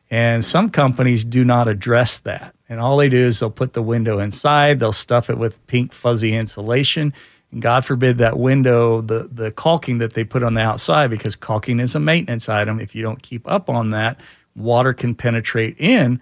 And 0.10 0.46
some 0.46 0.70
companies 0.70 1.24
do 1.24 1.44
not 1.44 1.68
address 1.68 2.20
that. 2.20 2.54
And 2.70 2.80
all 2.80 2.98
they 2.98 3.10
do 3.10 3.18
is 3.18 3.40
they'll 3.40 3.50
put 3.50 3.74
the 3.74 3.82
window 3.82 4.20
inside, 4.20 4.80
they'll 4.80 4.92
stuff 4.92 5.30
it 5.30 5.38
with 5.38 5.66
pink 5.68 5.94
fuzzy 5.94 6.36
insulation. 6.36 7.14
And 7.52 7.62
God 7.62 7.86
forbid 7.86 8.20
that 8.20 8.38
window, 8.38 9.02
the, 9.02 9.30
the 9.32 9.52
caulking 9.52 9.98
that 10.00 10.14
they 10.14 10.24
put 10.24 10.44
on 10.44 10.54
the 10.54 10.62
outside, 10.62 11.10
because 11.10 11.36
caulking 11.36 11.80
is 11.80 11.96
a 11.96 12.00
maintenance 12.00 12.48
item. 12.48 12.80
If 12.80 12.96
you 12.96 13.02
don't 13.02 13.22
keep 13.22 13.48
up 13.48 13.70
on 13.70 13.90
that, 13.92 14.20
water 14.56 14.94
can 14.94 15.16
penetrate 15.16 15.76
in 15.80 16.20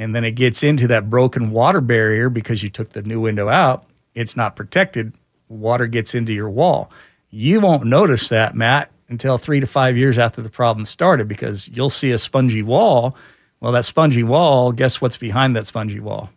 and 0.00 0.14
then 0.14 0.24
it 0.24 0.32
gets 0.32 0.62
into 0.62 0.86
that 0.88 1.10
broken 1.10 1.50
water 1.50 1.82
barrier 1.82 2.30
because 2.30 2.62
you 2.62 2.70
took 2.70 2.94
the 2.94 3.02
new 3.02 3.20
window 3.20 3.50
out. 3.50 3.84
It's 4.14 4.34
not 4.34 4.56
protected. 4.56 5.12
Water 5.50 5.86
gets 5.86 6.14
into 6.14 6.32
your 6.32 6.48
wall. 6.48 6.90
You 7.30 7.60
won't 7.60 7.84
notice 7.84 8.28
that, 8.28 8.54
Matt, 8.54 8.90
until 9.08 9.38
three 9.38 9.60
to 9.60 9.66
five 9.66 9.96
years 9.96 10.18
after 10.18 10.42
the 10.42 10.50
problem 10.50 10.84
started 10.84 11.28
because 11.28 11.68
you'll 11.68 11.90
see 11.90 12.10
a 12.10 12.18
spongy 12.18 12.62
wall. 12.62 13.16
Well, 13.60 13.72
that 13.72 13.84
spongy 13.84 14.22
wall, 14.22 14.72
guess 14.72 15.00
what's 15.00 15.16
behind 15.16 15.54
that 15.56 15.66
spongy 15.66 16.00
wall? 16.00 16.30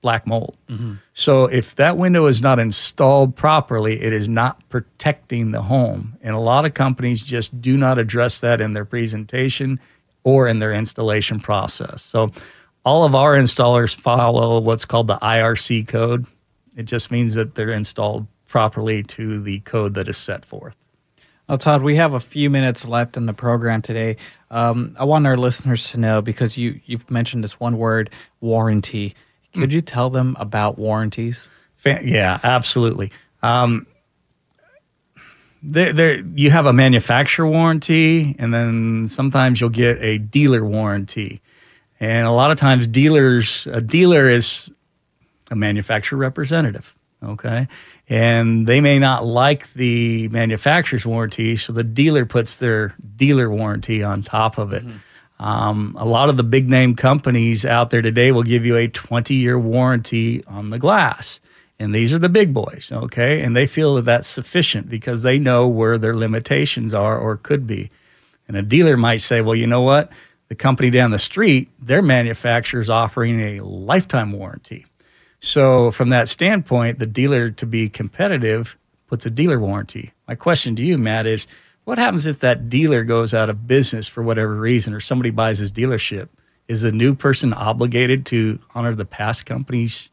Black 0.00 0.26
mold. 0.26 0.56
Mm-hmm. 0.68 0.94
So 1.14 1.46
if 1.46 1.74
that 1.76 1.96
window 1.96 2.26
is 2.26 2.40
not 2.40 2.58
installed 2.58 3.34
properly, 3.34 4.00
it 4.00 4.12
is 4.12 4.28
not 4.28 4.68
protecting 4.68 5.50
the 5.50 5.62
home. 5.62 6.16
And 6.22 6.34
a 6.34 6.40
lot 6.40 6.64
of 6.64 6.74
companies 6.74 7.22
just 7.22 7.60
do 7.60 7.76
not 7.76 7.98
address 7.98 8.40
that 8.40 8.60
in 8.60 8.74
their 8.74 8.84
presentation 8.84 9.80
or 10.22 10.46
in 10.46 10.60
their 10.60 10.72
installation 10.72 11.40
process. 11.40 12.02
So 12.02 12.30
all 12.84 13.04
of 13.04 13.14
our 13.14 13.34
installers 13.34 13.94
follow 13.94 14.60
what's 14.60 14.84
called 14.84 15.08
the 15.08 15.18
IRC 15.18 15.88
code. 15.88 16.26
It 16.76 16.84
just 16.84 17.10
means 17.10 17.34
that 17.34 17.54
they're 17.54 17.70
installed 17.70 18.26
properly 18.48 19.02
to 19.04 19.40
the 19.40 19.60
code 19.60 19.94
that 19.94 20.08
is 20.08 20.16
set 20.16 20.44
forth. 20.44 20.74
Well, 21.48 21.56
Todd, 21.56 21.82
we 21.82 21.96
have 21.96 22.12
a 22.12 22.20
few 22.20 22.50
minutes 22.50 22.84
left 22.84 23.16
in 23.16 23.24
the 23.24 23.32
program 23.32 23.80
today. 23.80 24.16
Um, 24.50 24.94
I 24.98 25.04
want 25.04 25.26
our 25.26 25.36
listeners 25.36 25.90
to 25.90 25.96
know 25.98 26.20
because 26.20 26.58
you 26.58 26.80
you've 26.84 27.10
mentioned 27.10 27.42
this 27.42 27.58
one 27.58 27.78
word, 27.78 28.10
warranty. 28.40 29.14
Could 29.54 29.72
you 29.72 29.80
tell 29.80 30.10
them 30.10 30.36
about 30.38 30.76
warranties? 30.78 31.48
Yeah, 31.84 32.38
absolutely. 32.42 33.12
Um, 33.42 33.86
there, 35.62 35.92
there, 35.92 36.20
you 36.34 36.50
have 36.50 36.66
a 36.66 36.72
manufacturer 36.72 37.46
warranty, 37.46 38.36
and 38.38 38.52
then 38.52 39.08
sometimes 39.08 39.60
you'll 39.60 39.70
get 39.70 40.02
a 40.02 40.18
dealer 40.18 40.64
warranty. 40.64 41.40
And 41.98 42.26
a 42.26 42.30
lot 42.30 42.50
of 42.50 42.58
times, 42.58 42.86
dealers, 42.86 43.66
a 43.72 43.80
dealer 43.80 44.28
is 44.28 44.70
a 45.50 45.56
manufacturer 45.56 46.18
representative. 46.18 46.94
Okay. 47.22 47.66
And 48.08 48.66
they 48.66 48.80
may 48.80 48.98
not 48.98 49.26
like 49.26 49.72
the 49.74 50.28
manufacturer's 50.28 51.04
warranty, 51.04 51.56
so 51.56 51.72
the 51.72 51.84
dealer 51.84 52.24
puts 52.24 52.58
their 52.58 52.94
dealer 53.16 53.50
warranty 53.50 54.02
on 54.02 54.22
top 54.22 54.56
of 54.56 54.72
it. 54.72 54.86
Mm-hmm. 54.86 55.44
Um, 55.44 55.94
a 55.98 56.06
lot 56.06 56.28
of 56.28 56.36
the 56.36 56.42
big 56.42 56.68
name 56.68 56.96
companies 56.96 57.64
out 57.64 57.90
there 57.90 58.02
today 58.02 58.32
will 58.32 58.42
give 58.42 58.66
you 58.66 58.76
a 58.76 58.88
20 58.88 59.34
year 59.34 59.58
warranty 59.58 60.44
on 60.46 60.70
the 60.70 60.78
glass. 60.78 61.38
And 61.78 61.94
these 61.94 62.12
are 62.12 62.18
the 62.18 62.28
big 62.28 62.52
boys, 62.52 62.90
okay? 62.90 63.42
And 63.42 63.54
they 63.54 63.66
feel 63.66 63.94
that 63.96 64.04
that's 64.04 64.26
sufficient 64.26 64.88
because 64.88 65.22
they 65.22 65.38
know 65.38 65.68
where 65.68 65.96
their 65.96 66.16
limitations 66.16 66.92
are 66.92 67.16
or 67.16 67.36
could 67.36 67.68
be. 67.68 67.90
And 68.48 68.56
a 68.56 68.62
dealer 68.62 68.96
might 68.96 69.20
say, 69.20 69.42
well, 69.42 69.54
you 69.54 69.66
know 69.66 69.82
what? 69.82 70.10
the 70.48 70.54
company 70.54 70.90
down 70.90 71.10
the 71.10 71.18
street, 71.18 71.68
their 71.78 72.02
manufacturer 72.02 72.80
is 72.80 72.90
offering 72.90 73.40
a 73.40 73.60
lifetime 73.60 74.32
warranty. 74.32 74.86
So, 75.40 75.90
from 75.90 76.08
that 76.10 76.28
standpoint, 76.28 76.98
the 76.98 77.06
dealer 77.06 77.50
to 77.50 77.66
be 77.66 77.88
competitive 77.88 78.76
puts 79.06 79.24
a 79.24 79.30
dealer 79.30 79.58
warranty. 79.58 80.12
My 80.26 80.34
question 80.34 80.74
to 80.76 80.82
you, 80.82 80.98
Matt, 80.98 81.26
is 81.26 81.46
what 81.84 81.98
happens 81.98 82.26
if 82.26 82.40
that 82.40 82.68
dealer 82.68 83.04
goes 83.04 83.32
out 83.32 83.48
of 83.48 83.66
business 83.66 84.08
for 84.08 84.22
whatever 84.22 84.54
reason 84.54 84.92
or 84.92 85.00
somebody 85.00 85.30
buys 85.30 85.58
his 85.58 85.70
dealership? 85.70 86.28
Is 86.66 86.82
the 86.82 86.92
new 86.92 87.14
person 87.14 87.54
obligated 87.54 88.26
to 88.26 88.58
honor 88.74 88.94
the 88.94 89.06
past 89.06 89.46
company's 89.46 90.10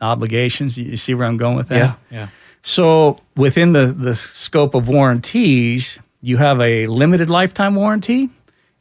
obligations? 0.00 0.78
You 0.78 0.96
see 0.96 1.14
where 1.14 1.26
I'm 1.26 1.38
going 1.38 1.56
with 1.56 1.68
that? 1.68 1.76
Yeah. 1.76 1.94
Yeah. 2.10 2.28
So, 2.62 3.16
within 3.36 3.72
the, 3.72 3.86
the 3.86 4.14
scope 4.14 4.74
of 4.74 4.88
warranties, 4.88 5.98
you 6.20 6.36
have 6.36 6.60
a 6.60 6.86
limited 6.88 7.30
lifetime 7.30 7.74
warranty 7.74 8.28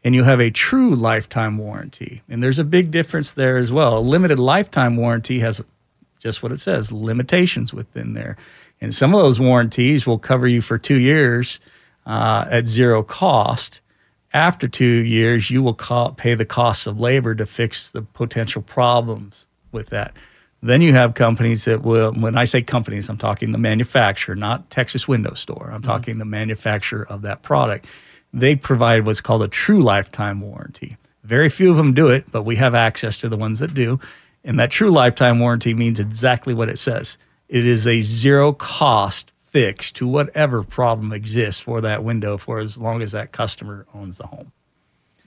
and 0.06 0.14
you 0.14 0.24
have 0.24 0.40
a 0.40 0.52
true 0.52 0.94
lifetime 0.94 1.58
warranty. 1.58 2.22
And 2.30 2.42
there's 2.42 2.60
a 2.60 2.64
big 2.64 2.92
difference 2.92 3.34
there 3.34 3.58
as 3.58 3.72
well. 3.72 3.98
A 3.98 4.00
limited 4.00 4.38
lifetime 4.38 4.98
warranty 4.98 5.40
has 5.40 5.64
just 6.20 6.44
what 6.44 6.52
it 6.52 6.60
says 6.60 6.92
limitations 6.92 7.74
within 7.74 8.14
there. 8.14 8.38
And 8.80 8.94
some 8.94 9.16
of 9.16 9.24
those 9.24 9.40
warranties 9.40 10.06
will 10.06 10.20
cover 10.20 10.48
you 10.48 10.62
for 10.62 10.78
two 10.78 11.00
years 11.00 11.60
uh, 12.06 12.46
at 12.52 12.68
zero 12.68 13.02
cost. 13.02 13.82
After 14.32 14.68
two 14.68 14.86
years, 14.86 15.50
you 15.50 15.64
will 15.64 15.74
co- 15.74 16.12
pay 16.12 16.36
the 16.36 16.46
costs 16.46 16.86
of 16.86 17.00
labor 17.00 17.34
to 17.34 17.46
fix 17.48 17.90
the 17.90 18.04
potential 18.04 18.62
problems 18.62 19.48
with 19.72 19.90
that. 19.90 20.16
Then 20.62 20.84
you 20.84 20.94
have 20.94 21.16
companies 21.16 21.66
that 21.66 21.82
will, 21.82 22.12
when 22.14 22.38
I 22.38 22.46
say 22.46 22.62
companies, 22.62 23.10
I'm 23.10 23.18
talking 23.18 23.54
the 23.54 23.58
manufacturer, 23.58 24.36
not 24.36 24.70
Texas 24.70 25.08
Window 25.08 25.34
Store. 25.34 25.72
I'm 25.72 25.82
mm-hmm. 25.82 25.92
talking 25.92 26.18
the 26.20 26.26
manufacturer 26.26 27.08
of 27.10 27.24
that 27.24 27.42
product 27.42 27.88
they 28.36 28.56
provide 28.56 29.06
what's 29.06 29.22
called 29.22 29.42
a 29.42 29.48
true 29.48 29.82
lifetime 29.82 30.42
warranty. 30.42 30.98
Very 31.24 31.50
few 31.50 31.72
of 31.72 31.78
them 31.78 31.94
do 31.94 32.10
it, 32.10 32.32
but 32.32 32.44
we 32.44 32.58
have 32.58 32.76
access 32.76 33.20
to 33.22 33.30
the 33.30 33.38
ones 33.38 33.60
that 33.60 33.74
do. 33.74 34.00
And 34.44 34.60
that 34.60 34.70
true 34.70 34.92
lifetime 34.92 35.40
warranty 35.40 35.74
means 35.74 36.00
exactly 36.00 36.54
what 36.54 36.70
it 36.70 36.78
says 36.78 37.18
it 37.48 37.66
is 37.66 37.88
a 37.88 38.02
zero 38.02 38.52
cost 38.52 39.32
fix 39.46 39.92
to 39.92 40.06
whatever 40.06 40.64
problem 40.64 41.14
exists 41.14 41.62
for 41.62 41.80
that 41.80 42.04
window 42.04 42.38
for 42.38 42.60
as 42.60 42.78
long 42.78 43.02
as 43.02 43.14
that 43.14 43.32
customer 43.32 43.86
owns 43.94 44.18
the 44.18 44.28
home. 44.28 44.52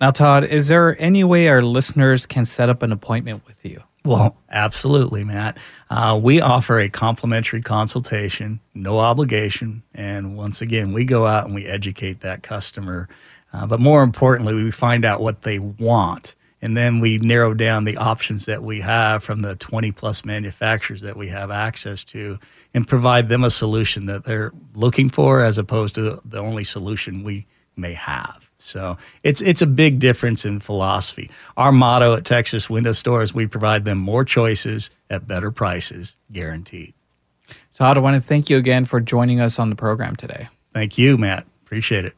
Now, 0.00 0.10
Todd, 0.10 0.44
is 0.44 0.68
there 0.68 1.00
any 1.00 1.24
way 1.24 1.48
our 1.48 1.62
listeners 1.62 2.26
can 2.26 2.44
set 2.44 2.68
up 2.68 2.82
an 2.82 2.92
appointment 2.92 3.46
with 3.46 3.64
you? 3.64 3.82
Well, 4.08 4.38
absolutely, 4.48 5.22
Matt. 5.22 5.58
Uh, 5.90 6.18
we 6.22 6.40
offer 6.40 6.78
a 6.78 6.88
complimentary 6.88 7.60
consultation, 7.60 8.58
no 8.72 9.00
obligation. 9.00 9.82
And 9.94 10.34
once 10.34 10.62
again, 10.62 10.94
we 10.94 11.04
go 11.04 11.26
out 11.26 11.44
and 11.44 11.54
we 11.54 11.66
educate 11.66 12.20
that 12.20 12.42
customer. 12.42 13.10
Uh, 13.52 13.66
but 13.66 13.80
more 13.80 14.02
importantly, 14.02 14.54
we 14.54 14.70
find 14.70 15.04
out 15.04 15.20
what 15.20 15.42
they 15.42 15.58
want. 15.58 16.36
And 16.62 16.74
then 16.74 17.00
we 17.00 17.18
narrow 17.18 17.52
down 17.52 17.84
the 17.84 17.98
options 17.98 18.46
that 18.46 18.62
we 18.62 18.80
have 18.80 19.22
from 19.22 19.42
the 19.42 19.56
20 19.56 19.92
plus 19.92 20.24
manufacturers 20.24 21.02
that 21.02 21.18
we 21.18 21.28
have 21.28 21.50
access 21.50 22.02
to 22.04 22.38
and 22.72 22.88
provide 22.88 23.28
them 23.28 23.44
a 23.44 23.50
solution 23.50 24.06
that 24.06 24.24
they're 24.24 24.52
looking 24.74 25.10
for 25.10 25.44
as 25.44 25.58
opposed 25.58 25.94
to 25.96 26.18
the 26.24 26.38
only 26.38 26.64
solution 26.64 27.24
we 27.24 27.46
may 27.76 27.92
have. 27.92 28.47
So 28.58 28.98
it's 29.22 29.40
it's 29.40 29.62
a 29.62 29.66
big 29.66 30.00
difference 30.00 30.44
in 30.44 30.60
philosophy. 30.60 31.30
Our 31.56 31.72
motto 31.72 32.14
at 32.14 32.24
Texas 32.24 32.68
Window 32.68 32.92
Store 32.92 33.22
is 33.22 33.32
we 33.32 33.46
provide 33.46 33.84
them 33.84 33.98
more 33.98 34.24
choices 34.24 34.90
at 35.10 35.28
better 35.28 35.50
prices, 35.50 36.16
guaranteed. 36.32 36.94
Todd, 37.72 37.96
I 37.96 38.00
want 38.00 38.16
to 38.16 38.20
thank 38.20 38.50
you 38.50 38.56
again 38.56 38.84
for 38.84 39.00
joining 39.00 39.40
us 39.40 39.60
on 39.60 39.70
the 39.70 39.76
program 39.76 40.16
today. 40.16 40.48
Thank 40.74 40.98
you, 40.98 41.16
Matt. 41.16 41.46
Appreciate 41.64 42.04
it. 42.04 42.16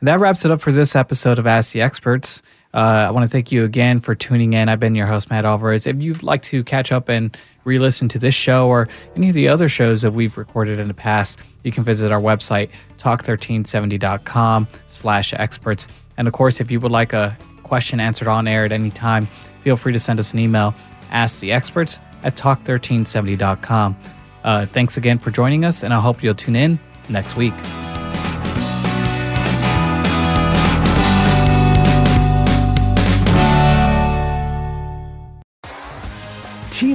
And 0.00 0.08
that 0.08 0.18
wraps 0.18 0.44
it 0.44 0.50
up 0.50 0.60
for 0.60 0.72
this 0.72 0.96
episode 0.96 1.38
of 1.38 1.46
Ask 1.46 1.72
the 1.72 1.82
Experts. 1.82 2.42
Uh, 2.74 3.06
I 3.06 3.10
want 3.10 3.24
to 3.24 3.28
thank 3.28 3.52
you 3.52 3.64
again 3.64 4.00
for 4.00 4.14
tuning 4.14 4.54
in. 4.54 4.70
I've 4.70 4.80
been 4.80 4.94
your 4.94 5.06
host, 5.06 5.28
Matt 5.28 5.44
Alvarez. 5.44 5.86
If 5.86 6.00
you'd 6.00 6.22
like 6.22 6.42
to 6.44 6.64
catch 6.64 6.90
up 6.90 7.10
and 7.10 7.36
re 7.64 7.78
listen 7.78 8.08
to 8.08 8.18
this 8.18 8.34
show 8.34 8.68
or 8.68 8.88
any 9.16 9.28
of 9.28 9.34
the 9.34 9.48
other 9.48 9.68
shows 9.68 10.02
that 10.02 10.12
we've 10.12 10.36
recorded 10.36 10.78
in 10.78 10.88
the 10.88 10.94
past, 10.94 11.38
you 11.62 11.72
can 11.72 11.84
visit 11.84 12.10
our 12.10 12.20
website, 12.20 12.70
talk1370.com 12.98 14.66
slash 14.88 15.34
experts. 15.34 15.88
And 16.16 16.28
of 16.28 16.34
course, 16.34 16.60
if 16.60 16.70
you 16.70 16.80
would 16.80 16.92
like 16.92 17.12
a 17.12 17.36
question 17.62 18.00
answered 18.00 18.28
on 18.28 18.46
air 18.46 18.64
at 18.64 18.72
any 18.72 18.90
time, 18.90 19.26
feel 19.62 19.76
free 19.76 19.92
to 19.92 19.98
send 19.98 20.18
us 20.18 20.32
an 20.32 20.38
email, 20.38 20.74
ask 21.10 21.40
the 21.40 21.52
experts 21.52 22.00
at 22.22 22.36
talk1370.com. 22.36 23.96
Uh, 24.44 24.66
thanks 24.66 24.96
again 24.96 25.18
for 25.18 25.30
joining 25.30 25.64
us, 25.64 25.82
and 25.82 25.94
I 25.94 26.00
hope 26.00 26.22
you'll 26.22 26.34
tune 26.34 26.56
in 26.56 26.78
next 27.08 27.36
week. 27.36 27.54